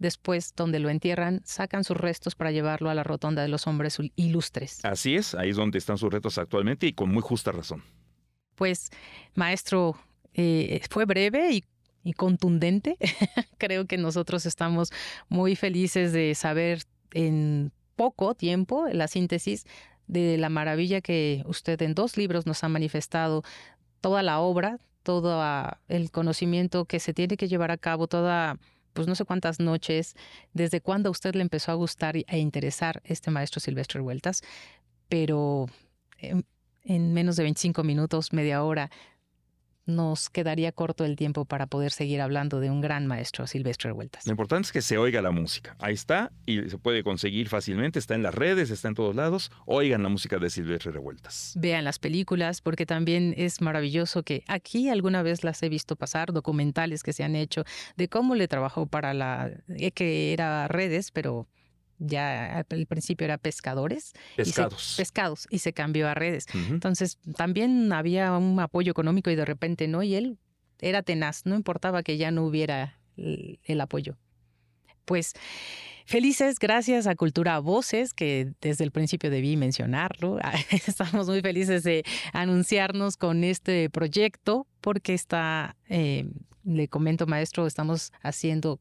Después, 0.00 0.54
donde 0.56 0.78
lo 0.78 0.88
entierran, 0.88 1.42
sacan 1.44 1.84
sus 1.84 1.96
restos 1.96 2.34
para 2.34 2.50
llevarlo 2.50 2.88
a 2.88 2.94
la 2.94 3.04
rotonda 3.04 3.42
de 3.42 3.48
los 3.48 3.66
hombres 3.66 3.98
ilustres. 4.16 4.82
Así 4.82 5.14
es, 5.14 5.34
ahí 5.34 5.50
es 5.50 5.56
donde 5.56 5.76
están 5.76 5.98
sus 5.98 6.10
restos 6.10 6.38
actualmente 6.38 6.86
y 6.86 6.94
con 6.94 7.12
muy 7.12 7.20
justa 7.20 7.52
razón. 7.52 7.84
Pues, 8.54 8.90
maestro, 9.34 9.96
eh, 10.32 10.80
fue 10.88 11.04
breve 11.04 11.52
y, 11.52 11.64
y 12.02 12.14
contundente. 12.14 12.96
Creo 13.58 13.86
que 13.86 13.98
nosotros 13.98 14.46
estamos 14.46 14.90
muy 15.28 15.54
felices 15.54 16.14
de 16.14 16.34
saber 16.34 16.80
en 17.12 17.70
poco 17.94 18.34
tiempo 18.34 18.86
la 18.90 19.06
síntesis 19.06 19.66
de 20.06 20.38
la 20.38 20.48
maravilla 20.48 21.02
que 21.02 21.42
usted 21.46 21.80
en 21.82 21.94
dos 21.94 22.16
libros 22.16 22.46
nos 22.46 22.64
ha 22.64 22.70
manifestado, 22.70 23.42
toda 24.00 24.22
la 24.22 24.40
obra, 24.40 24.78
todo 25.02 25.42
el 25.88 26.10
conocimiento 26.10 26.86
que 26.86 27.00
se 27.00 27.12
tiene 27.12 27.36
que 27.36 27.48
llevar 27.48 27.70
a 27.70 27.76
cabo, 27.76 28.06
toda 28.06 28.58
pues 28.92 29.06
no 29.06 29.14
sé 29.14 29.24
cuántas 29.24 29.60
noches, 29.60 30.14
desde 30.52 30.80
cuándo 30.80 31.08
a 31.08 31.12
usted 31.12 31.34
le 31.34 31.42
empezó 31.42 31.72
a 31.72 31.74
gustar 31.74 32.16
e 32.16 32.38
interesar 32.38 33.02
este 33.04 33.30
maestro 33.30 33.60
Silvestre 33.60 34.00
Vueltas, 34.00 34.42
pero 35.08 35.66
en, 36.18 36.44
en 36.82 37.12
menos 37.12 37.36
de 37.36 37.44
25 37.44 37.82
minutos, 37.84 38.32
media 38.32 38.62
hora, 38.62 38.90
nos 39.90 40.30
quedaría 40.30 40.72
corto 40.72 41.04
el 41.04 41.16
tiempo 41.16 41.44
para 41.44 41.66
poder 41.66 41.92
seguir 41.92 42.20
hablando 42.20 42.60
de 42.60 42.70
un 42.70 42.80
gran 42.80 43.06
maestro, 43.06 43.46
Silvestre 43.46 43.90
Revueltas. 43.90 44.26
Lo 44.26 44.32
importante 44.32 44.66
es 44.66 44.72
que 44.72 44.82
se 44.82 44.98
oiga 44.98 45.22
la 45.22 45.30
música. 45.30 45.76
Ahí 45.78 45.94
está 45.94 46.32
y 46.46 46.68
se 46.68 46.78
puede 46.78 47.02
conseguir 47.02 47.48
fácilmente, 47.48 47.98
está 47.98 48.14
en 48.14 48.22
las 48.22 48.34
redes, 48.34 48.70
está 48.70 48.88
en 48.88 48.94
todos 48.94 49.14
lados. 49.14 49.50
Oigan 49.66 50.02
la 50.02 50.08
música 50.08 50.38
de 50.38 50.50
Silvestre 50.50 50.92
Revueltas. 50.92 51.54
Vean 51.56 51.84
las 51.84 51.98
películas 51.98 52.60
porque 52.60 52.86
también 52.86 53.34
es 53.36 53.60
maravilloso 53.60 54.22
que 54.22 54.44
aquí 54.48 54.88
alguna 54.88 55.22
vez 55.22 55.44
las 55.44 55.62
he 55.62 55.68
visto 55.68 55.96
pasar, 55.96 56.32
documentales 56.32 57.02
que 57.02 57.12
se 57.12 57.24
han 57.24 57.36
hecho 57.36 57.64
de 57.96 58.08
cómo 58.08 58.34
le 58.34 58.48
trabajó 58.48 58.86
para 58.86 59.14
la, 59.14 59.50
eh, 59.68 59.90
que 59.92 60.32
era 60.32 60.68
redes, 60.68 61.10
pero 61.10 61.46
ya 62.00 62.64
al 62.68 62.86
principio 62.86 63.26
era 63.26 63.38
pescadores. 63.38 64.12
Pescados. 64.36 64.94
pescados, 64.96 65.46
y 65.50 65.58
se 65.58 65.72
cambió 65.72 66.08
a 66.08 66.14
redes. 66.14 66.46
Entonces 66.54 67.18
también 67.36 67.92
había 67.92 68.36
un 68.36 68.58
apoyo 68.58 68.90
económico 68.90 69.30
y 69.30 69.36
de 69.36 69.44
repente 69.44 69.86
no, 69.86 70.02
y 70.02 70.14
él 70.14 70.38
era 70.80 71.02
tenaz, 71.02 71.44
no 71.44 71.54
importaba 71.54 72.02
que 72.02 72.16
ya 72.16 72.30
no 72.30 72.44
hubiera 72.44 72.98
el, 73.16 73.80
apoyo. 73.80 74.16
Pues 75.04 75.34
felices, 76.06 76.58
gracias 76.58 77.06
a 77.06 77.14
Cultura 77.14 77.58
Voces, 77.58 78.14
que 78.14 78.52
desde 78.60 78.84
el 78.84 78.90
principio 78.90 79.30
debí 79.30 79.56
mencionarlo. 79.56 80.38
Estamos 80.70 81.28
muy 81.28 81.42
felices 81.42 81.82
de 81.82 82.04
anunciarnos 82.32 83.16
con 83.16 83.44
este 83.44 83.90
proyecto 83.90 84.66
porque 84.80 85.12
está, 85.12 85.76
eh, 85.88 86.30
le 86.64 86.88
comento 86.88 87.26
maestro, 87.26 87.66
estamos 87.66 88.12
haciendo 88.22 88.80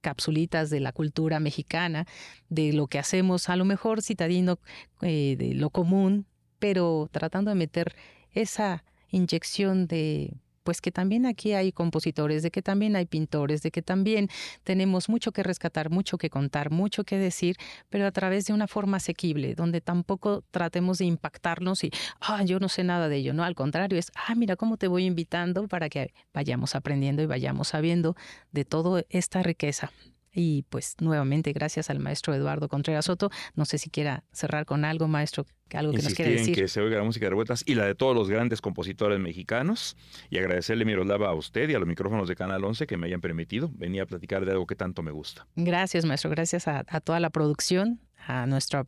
capsulitas 0.00 0.70
de 0.70 0.80
la 0.80 0.92
cultura 0.92 1.40
mexicana, 1.40 2.06
de 2.48 2.72
lo 2.72 2.86
que 2.86 2.98
hacemos, 2.98 3.48
a 3.48 3.56
lo 3.56 3.64
mejor 3.64 4.02
citadino 4.02 4.58
eh, 5.02 5.36
de 5.38 5.54
lo 5.54 5.70
común, 5.70 6.26
pero 6.58 7.08
tratando 7.10 7.50
de 7.50 7.56
meter 7.56 7.94
esa 8.32 8.84
inyección 9.10 9.86
de 9.86 10.34
pues 10.62 10.80
que 10.80 10.90
también 10.90 11.26
aquí 11.26 11.52
hay 11.52 11.72
compositores, 11.72 12.42
de 12.42 12.50
que 12.50 12.62
también 12.62 12.96
hay 12.96 13.06
pintores, 13.06 13.62
de 13.62 13.70
que 13.70 13.82
también 13.82 14.28
tenemos 14.64 15.08
mucho 15.08 15.32
que 15.32 15.42
rescatar, 15.42 15.90
mucho 15.90 16.18
que 16.18 16.30
contar, 16.30 16.70
mucho 16.70 17.04
que 17.04 17.18
decir, 17.18 17.56
pero 17.88 18.06
a 18.06 18.12
través 18.12 18.46
de 18.46 18.52
una 18.52 18.66
forma 18.66 18.98
asequible, 18.98 19.54
donde 19.54 19.80
tampoco 19.80 20.42
tratemos 20.50 20.98
de 20.98 21.06
impactarnos 21.06 21.84
y, 21.84 21.90
ah, 22.20 22.44
yo 22.44 22.60
no 22.60 22.68
sé 22.68 22.84
nada 22.84 23.08
de 23.08 23.16
ello, 23.16 23.34
no, 23.34 23.44
al 23.44 23.54
contrario, 23.54 23.98
es, 23.98 24.12
ah, 24.14 24.34
mira 24.34 24.56
cómo 24.56 24.76
te 24.76 24.88
voy 24.88 25.04
invitando 25.04 25.68
para 25.68 25.88
que 25.88 26.12
vayamos 26.32 26.74
aprendiendo 26.74 27.22
y 27.22 27.26
vayamos 27.26 27.68
sabiendo 27.68 28.16
de 28.52 28.64
toda 28.64 29.04
esta 29.08 29.42
riqueza. 29.42 29.90
Y 30.32 30.62
pues 30.68 30.96
nuevamente 31.00 31.52
gracias 31.52 31.90
al 31.90 31.98
maestro 31.98 32.34
Eduardo 32.34 32.68
Contreras 32.68 33.06
Soto. 33.06 33.30
No 33.54 33.64
sé 33.64 33.78
si 33.78 33.90
quiera 33.90 34.24
cerrar 34.32 34.64
con 34.64 34.84
algo, 34.84 35.08
maestro, 35.08 35.44
algo 35.72 35.92
que 35.92 36.02
nos 36.02 36.14
quiera 36.14 36.30
decir. 36.30 36.54
que 36.54 36.68
se 36.68 36.80
oiga 36.80 36.98
la 36.98 37.04
música 37.04 37.26
de 37.26 37.30
revueltas 37.30 37.64
y 37.66 37.74
la 37.74 37.84
de 37.84 37.94
todos 37.94 38.14
los 38.14 38.28
grandes 38.28 38.60
compositores 38.60 39.18
mexicanos. 39.18 39.96
Y 40.28 40.38
agradecerle, 40.38 40.84
Miroslava, 40.84 41.28
a 41.28 41.34
usted 41.34 41.68
y 41.68 41.74
a 41.74 41.78
los 41.78 41.88
micrófonos 41.88 42.28
de 42.28 42.36
Canal 42.36 42.64
11 42.64 42.86
que 42.86 42.96
me 42.96 43.06
hayan 43.06 43.20
permitido 43.20 43.70
venir 43.74 44.02
a 44.02 44.06
platicar 44.06 44.44
de 44.44 44.52
algo 44.52 44.66
que 44.66 44.76
tanto 44.76 45.02
me 45.02 45.10
gusta. 45.10 45.46
Gracias, 45.56 46.04
maestro. 46.04 46.30
Gracias 46.30 46.68
a, 46.68 46.84
toda 47.00 47.18
la 47.18 47.30
producción, 47.30 48.00
a 48.26 48.46
nuestra 48.46 48.84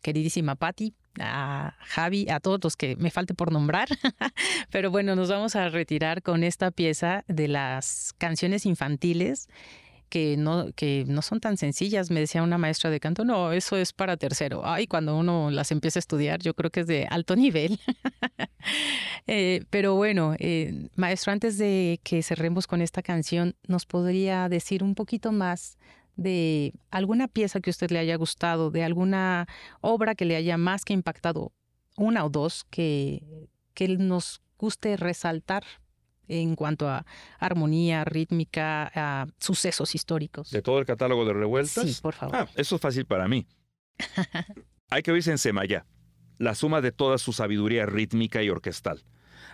queridísima 0.00 0.54
Patti, 0.54 0.94
a 1.18 1.74
Javi, 1.80 2.28
a 2.30 2.38
todos 2.38 2.60
los 2.62 2.76
que 2.76 2.94
me 2.96 3.10
falte 3.10 3.34
por 3.34 3.50
nombrar. 3.50 3.88
Pero 4.70 4.92
bueno, 4.92 5.16
nos 5.16 5.28
vamos 5.28 5.56
a 5.56 5.68
retirar 5.68 6.22
con 6.22 6.44
esta 6.44 6.70
pieza 6.70 7.24
de 7.26 7.48
las 7.48 8.14
canciones 8.18 8.64
infantiles 8.64 9.48
que 10.12 10.36
no, 10.36 10.70
que 10.76 11.06
no 11.08 11.22
son 11.22 11.40
tan 11.40 11.56
sencillas. 11.56 12.10
Me 12.10 12.20
decía 12.20 12.42
una 12.42 12.58
maestra 12.58 12.90
de 12.90 13.00
canto, 13.00 13.24
no, 13.24 13.50
eso 13.52 13.78
es 13.78 13.94
para 13.94 14.18
tercero. 14.18 14.60
Ay, 14.62 14.86
cuando 14.86 15.16
uno 15.16 15.50
las 15.50 15.72
empieza 15.72 15.98
a 15.98 16.00
estudiar, 16.00 16.38
yo 16.42 16.52
creo 16.52 16.70
que 16.70 16.80
es 16.80 16.86
de 16.86 17.06
alto 17.10 17.34
nivel. 17.44 17.80
Eh, 19.28 19.64
pero 19.70 19.94
bueno, 19.94 20.34
eh, 20.38 20.88
maestro, 20.96 21.32
antes 21.32 21.56
de 21.56 22.00
que 22.02 22.22
cerremos 22.22 22.66
con 22.66 22.82
esta 22.82 23.02
canción, 23.02 23.54
¿nos 23.68 23.86
podría 23.86 24.48
decir 24.48 24.82
un 24.82 24.94
poquito 24.96 25.30
más 25.30 25.78
de 26.16 26.74
alguna 26.90 27.28
pieza 27.28 27.60
que 27.60 27.70
a 27.70 27.72
usted 27.72 27.90
le 27.90 28.00
haya 28.00 28.16
gustado, 28.16 28.70
de 28.70 28.82
alguna 28.82 29.46
obra 29.80 30.16
que 30.16 30.24
le 30.24 30.36
haya 30.36 30.58
más 30.58 30.84
que 30.84 30.92
impactado, 30.92 31.52
una 31.96 32.24
o 32.24 32.30
dos, 32.30 32.64
que, 32.68 33.48
que 33.74 33.88
nos 33.96 34.42
guste 34.58 34.96
resaltar 34.96 35.64
en 36.28 36.56
cuanto 36.56 36.88
a 36.88 37.04
armonía, 37.38 38.04
rítmica, 38.04 38.90
a 38.94 39.26
sucesos 39.38 39.94
históricos. 39.94 40.50
¿De 40.50 40.62
todo 40.62 40.78
el 40.78 40.86
catálogo 40.86 41.24
de 41.24 41.32
revueltas? 41.32 41.88
Sí, 41.88 42.00
por 42.00 42.14
favor. 42.14 42.36
Ah, 42.36 42.48
eso 42.56 42.76
es 42.76 42.80
fácil 42.80 43.04
para 43.04 43.28
mí. 43.28 43.46
Hay 44.90 45.02
que 45.02 45.12
oírse 45.12 45.30
en 45.30 45.38
Semayá, 45.38 45.86
la 46.38 46.54
suma 46.54 46.80
de 46.80 46.92
toda 46.92 47.18
su 47.18 47.32
sabiduría 47.32 47.86
rítmica 47.86 48.42
y 48.42 48.50
orquestal. 48.50 49.04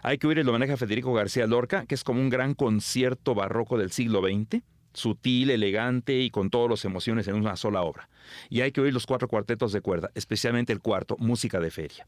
Hay 0.03 0.19
que 0.19 0.27
oír 0.27 0.39
el 0.39 0.49
homenaje 0.49 0.73
a 0.73 0.77
Federico 0.77 1.13
García 1.13 1.47
Lorca, 1.47 1.87
que 1.87 1.95
es 1.95 2.05
como 2.05 2.21
un 2.21 2.29
gran 2.29 2.55
concierto 2.55 3.35
barroco 3.35 3.79
del 3.79 3.91
siglo 3.91 4.23
XX, 4.23 4.63
sutil, 4.93 5.51
elegante 5.51 6.19
y 6.21 6.31
con 6.31 6.51
todas 6.51 6.71
las 6.71 6.85
emociones 6.85 7.29
en 7.29 7.35
una 7.35 7.57
sola 7.57 7.83
obra. 7.83 8.09
Y 8.49 8.61
hay 8.61 8.73
que 8.73 8.81
oír 8.81 8.93
los 8.93 9.07
cuatro 9.07 9.29
cuartetos 9.29 9.73
de 9.73 9.81
cuerda, 9.81 10.11
especialmente 10.15 10.73
el 10.73 10.81
cuarto, 10.81 11.17
Música 11.19 11.61
de 11.61 11.71
Feria 11.71 12.07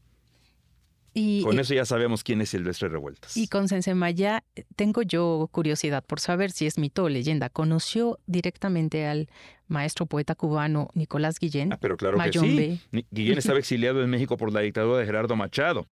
con 1.43 1.59
eso 1.59 1.73
ya 1.73 1.85
sabemos 1.85 2.23
quién 2.23 2.41
es 2.41 2.49
Silvestre 2.49 2.87
Revueltas. 2.87 3.35
Y 3.35 3.47
con 3.47 3.67
Sensemaya 3.67 4.43
eh, 4.55 4.63
tengo 4.75 5.01
yo 5.01 5.49
curiosidad 5.51 6.03
por 6.03 6.19
saber 6.19 6.51
si 6.51 6.67
es 6.67 6.77
mito 6.77 7.03
o 7.03 7.09
leyenda. 7.09 7.49
¿Conoció 7.49 8.19
directamente 8.27 9.05
al 9.05 9.29
maestro 9.67 10.05
poeta 10.05 10.35
cubano 10.35 10.89
Nicolás 10.93 11.37
Guillén? 11.39 11.73
Ah, 11.73 11.77
pero 11.79 11.97
claro 11.97 12.17
que 12.17 12.31
sí. 12.31 12.79
Guillén 13.11 13.37
estaba 13.37 13.59
exiliado 13.59 14.03
en 14.03 14.09
México 14.09 14.37
por 14.37 14.53
la 14.53 14.61
dictadura 14.61 14.99
de 14.99 15.05
Gerardo 15.05 15.35
Machado. 15.35 15.87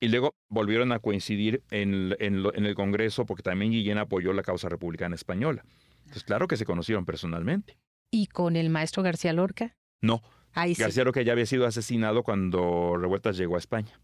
Y 0.00 0.08
luego 0.08 0.34
volvieron 0.48 0.92
a 0.92 0.98
coincidir 0.98 1.62
en, 1.70 2.16
en 2.18 2.66
el 2.66 2.74
Congreso 2.74 3.24
porque 3.24 3.44
también 3.44 3.70
Guillén 3.72 3.98
apoyó 3.98 4.32
la 4.32 4.42
causa 4.42 4.68
republicana 4.68 5.14
española. 5.14 5.64
Entonces, 6.00 6.24
claro 6.24 6.48
que 6.48 6.56
se 6.56 6.64
conocieron 6.64 7.04
personalmente. 7.06 7.78
¿Y 8.10 8.26
con 8.26 8.56
el 8.56 8.68
maestro 8.68 9.02
García 9.02 9.32
Lorca? 9.32 9.76
No. 10.02 10.22
García 10.54 11.04
Lorca 11.04 11.22
ya 11.22 11.32
había 11.32 11.46
sido 11.46 11.66
asesinado 11.66 12.22
cuando 12.22 12.96
Revueltas 12.98 13.36
llegó 13.36 13.54
a 13.54 13.58
España. 13.58 13.98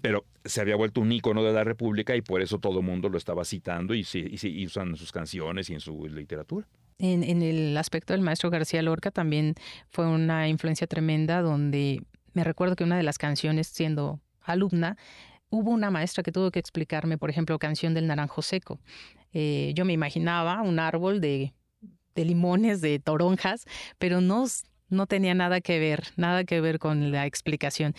Pero 0.00 0.24
se 0.44 0.60
había 0.60 0.76
vuelto 0.76 1.00
un 1.00 1.12
ícono 1.12 1.42
de 1.42 1.52
la 1.52 1.64
República 1.64 2.16
y 2.16 2.22
por 2.22 2.42
eso 2.42 2.58
todo 2.58 2.80
el 2.80 2.84
mundo 2.84 3.08
lo 3.08 3.18
estaba 3.18 3.44
citando 3.44 3.94
y, 3.94 4.06
y, 4.12 4.66
usan 4.66 4.88
en 4.88 4.96
sus 4.96 5.12
canciones 5.12 5.70
y 5.70 5.74
en 5.74 5.80
su 5.80 6.06
literatura. 6.06 6.66
En, 6.98 7.22
en, 7.24 7.42
el 7.42 7.76
aspecto 7.76 8.12
del 8.12 8.22
maestro 8.22 8.50
García 8.50 8.82
Lorca 8.82 9.10
también 9.10 9.54
fue 9.90 10.06
una 10.06 10.48
influencia 10.48 10.86
tremenda 10.86 11.42
donde 11.42 12.02
me 12.34 12.44
recuerdo 12.44 12.76
que 12.76 12.84
una 12.84 12.96
de 12.96 13.02
las 13.02 13.18
canciones, 13.18 13.68
siendo 13.68 14.20
alumna, 14.42 14.96
hubo 15.50 15.70
una 15.70 15.90
maestra 15.90 16.22
que 16.22 16.32
tuvo 16.32 16.50
que 16.50 16.58
explicarme, 16.58 17.18
por 17.18 17.30
ejemplo, 17.30 17.58
canción 17.58 17.94
del 17.94 18.06
naranjo 18.06 18.42
seco. 18.42 18.80
Eh, 19.32 19.72
yo 19.74 19.84
me 19.84 19.92
imaginaba 19.92 20.62
un 20.62 20.78
árbol 20.78 21.20
de, 21.20 21.54
de 22.14 22.24
limones, 22.24 22.80
de 22.80 22.98
toronjas, 22.98 23.64
pero 23.98 24.20
no 24.20 24.46
no 24.94 25.06
tenía 25.06 25.34
nada 25.34 25.60
que 25.60 25.78
ver, 25.78 26.04
nada 26.16 26.44
que 26.44 26.60
ver 26.60 26.78
con 26.78 27.12
la 27.12 27.26
explicación. 27.26 27.94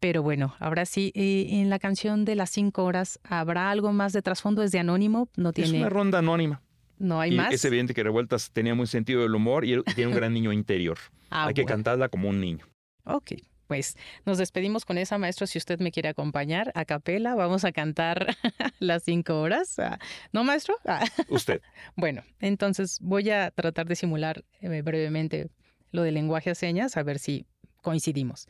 Pero 0.00 0.22
bueno, 0.22 0.54
ahora 0.58 0.86
sí, 0.86 1.12
eh, 1.14 1.46
en 1.50 1.70
la 1.70 1.78
canción 1.78 2.24
de 2.24 2.36
las 2.36 2.50
cinco 2.50 2.84
horas, 2.84 3.18
¿habrá 3.24 3.70
algo 3.70 3.92
más 3.92 4.12
de 4.12 4.22
trasfondo? 4.22 4.62
¿Es 4.62 4.72
de 4.72 4.78
anónimo? 4.78 5.28
No 5.36 5.52
tiene... 5.52 5.70
Es 5.70 5.76
una 5.76 5.88
ronda 5.88 6.18
anónima. 6.18 6.62
No 6.98 7.20
hay 7.20 7.32
más. 7.32 7.52
Es 7.52 7.64
evidente 7.64 7.94
que 7.94 8.02
Revueltas 8.02 8.50
tenía 8.50 8.74
muy 8.74 8.86
sentido 8.86 9.22
del 9.22 9.34
humor 9.34 9.64
y 9.64 9.82
tiene 9.94 10.10
un 10.10 10.16
gran 10.16 10.32
niño 10.32 10.52
interior. 10.52 10.98
Ah, 11.28 11.48
hay 11.48 11.54
que 11.54 11.64
cantarla 11.64 12.08
como 12.08 12.28
un 12.28 12.40
niño. 12.40 12.66
Ok, 13.04 13.32
pues 13.66 13.96
nos 14.24 14.38
despedimos 14.38 14.84
con 14.84 14.96
esa, 14.96 15.18
maestro. 15.18 15.46
Si 15.48 15.58
usted 15.58 15.80
me 15.80 15.90
quiere 15.90 16.08
acompañar 16.08 16.70
a 16.76 16.84
capela, 16.84 17.34
vamos 17.34 17.64
a 17.64 17.72
cantar 17.72 18.26
las 18.78 19.02
cinco 19.02 19.40
horas. 19.40 19.78
Ah, 19.78 19.98
¿No, 20.32 20.44
maestro? 20.44 20.76
Usted. 21.28 21.60
bueno, 21.96 22.22
entonces 22.38 22.98
voy 23.00 23.30
a 23.30 23.50
tratar 23.50 23.86
de 23.86 23.96
simular 23.96 24.44
eh, 24.60 24.82
brevemente 24.82 25.48
lo 25.92 26.02
del 26.02 26.14
lenguaje 26.14 26.50
a 26.50 26.54
señas, 26.54 26.96
a 26.96 27.02
ver 27.02 27.18
si 27.18 27.46
coincidimos. 27.82 28.48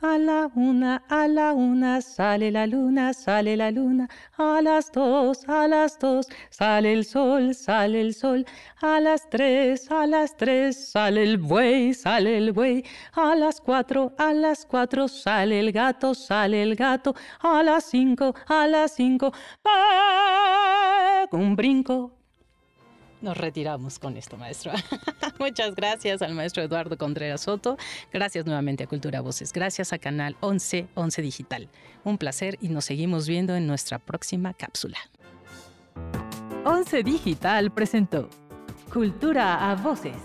A 0.00 0.16
la 0.16 0.48
una, 0.54 1.02
a 1.08 1.26
la 1.26 1.52
una, 1.54 2.00
sale 2.02 2.52
la 2.52 2.68
luna, 2.68 3.12
sale 3.12 3.56
la 3.56 3.72
luna. 3.72 4.08
A 4.36 4.62
las 4.62 4.92
dos, 4.92 5.48
a 5.48 5.66
las 5.66 5.98
dos, 5.98 6.28
sale 6.50 6.92
el 6.92 7.04
sol, 7.04 7.52
sale 7.56 8.00
el 8.00 8.14
sol. 8.14 8.46
A 8.80 9.00
las 9.00 9.28
tres, 9.28 9.90
a 9.90 10.06
las 10.06 10.36
tres, 10.36 10.90
sale 10.90 11.24
el 11.24 11.38
buey, 11.38 11.94
sale 11.94 12.38
el 12.38 12.52
buey. 12.52 12.84
A 13.12 13.34
las 13.34 13.60
cuatro, 13.60 14.14
a 14.18 14.32
las 14.32 14.64
cuatro, 14.66 15.08
sale 15.08 15.58
el 15.58 15.72
gato, 15.72 16.14
sale 16.14 16.62
el 16.62 16.76
gato. 16.76 17.16
A 17.40 17.64
las 17.64 17.82
cinco, 17.82 18.36
a 18.46 18.68
las 18.68 18.94
cinco, 18.94 19.32
un 21.32 21.56
brinco, 21.56 22.17
nos 23.20 23.36
retiramos 23.36 23.98
con 23.98 24.16
esto, 24.16 24.36
maestro. 24.36 24.72
Muchas 25.38 25.74
gracias 25.74 26.22
al 26.22 26.34
maestro 26.34 26.62
Eduardo 26.62 26.96
Contreras 26.96 27.42
Soto. 27.42 27.76
Gracias 28.12 28.46
nuevamente 28.46 28.84
a 28.84 28.86
Cultura 28.86 29.20
Voces. 29.20 29.52
Gracias 29.52 29.92
a 29.92 29.98
Canal 29.98 30.36
11, 30.40 30.88
11 30.94 31.22
Digital. 31.22 31.68
Un 32.04 32.18
placer 32.18 32.58
y 32.60 32.68
nos 32.68 32.84
seguimos 32.84 33.28
viendo 33.28 33.54
en 33.56 33.66
nuestra 33.66 33.98
próxima 33.98 34.54
cápsula. 34.54 34.98
11 36.64 37.02
Digital 37.02 37.70
presentó 37.70 38.28
Cultura 38.92 39.70
a 39.70 39.74
Voces. 39.74 40.16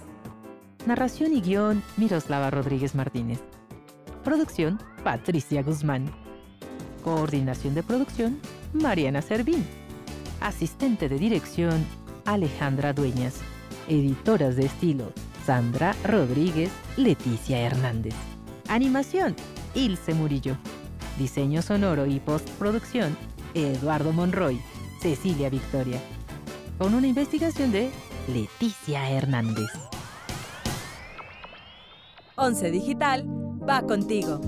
Narración 0.86 1.34
y 1.34 1.42
guion 1.42 1.82
Miroslava 1.98 2.52
Rodríguez 2.52 2.96
Martínez. 2.96 3.40
Producción 4.24 4.80
Patricia 5.04 5.64
Guzmán. 5.64 6.12
Coordinación 7.04 7.76
de 7.76 7.84
producción 7.84 8.40
Mariana 8.74 9.22
Servín. 9.22 9.66
Asistente 10.42 11.08
de 11.10 11.18
dirección 11.18 11.86
Alejandra 12.26 12.94
Dueñas. 12.94 13.36
Editoras 13.88 14.56
de 14.56 14.66
estilo, 14.66 15.12
Sandra 15.46 15.96
Rodríguez, 16.04 16.72
Leticia 16.96 17.60
Hernández. 17.60 18.16
Animación, 18.70 19.36
Ilse 19.76 20.14
Murillo. 20.14 20.58
Diseño 21.18 21.62
sonoro 21.62 22.06
y 22.06 22.20
postproducción, 22.20 23.16
Eduardo 23.54 24.14
Monroy, 24.14 24.60
Cecilia 25.00 25.50
Victoria. 25.50 26.00
Con 26.78 26.94
una 26.94 27.08
investigación 27.08 27.72
de 27.72 27.92
Leticia 28.28 29.10
Hernández. 29.10 29.70
Once 32.36 32.72
Digital 32.72 33.26
va 33.68 33.82
contigo. 33.84 34.42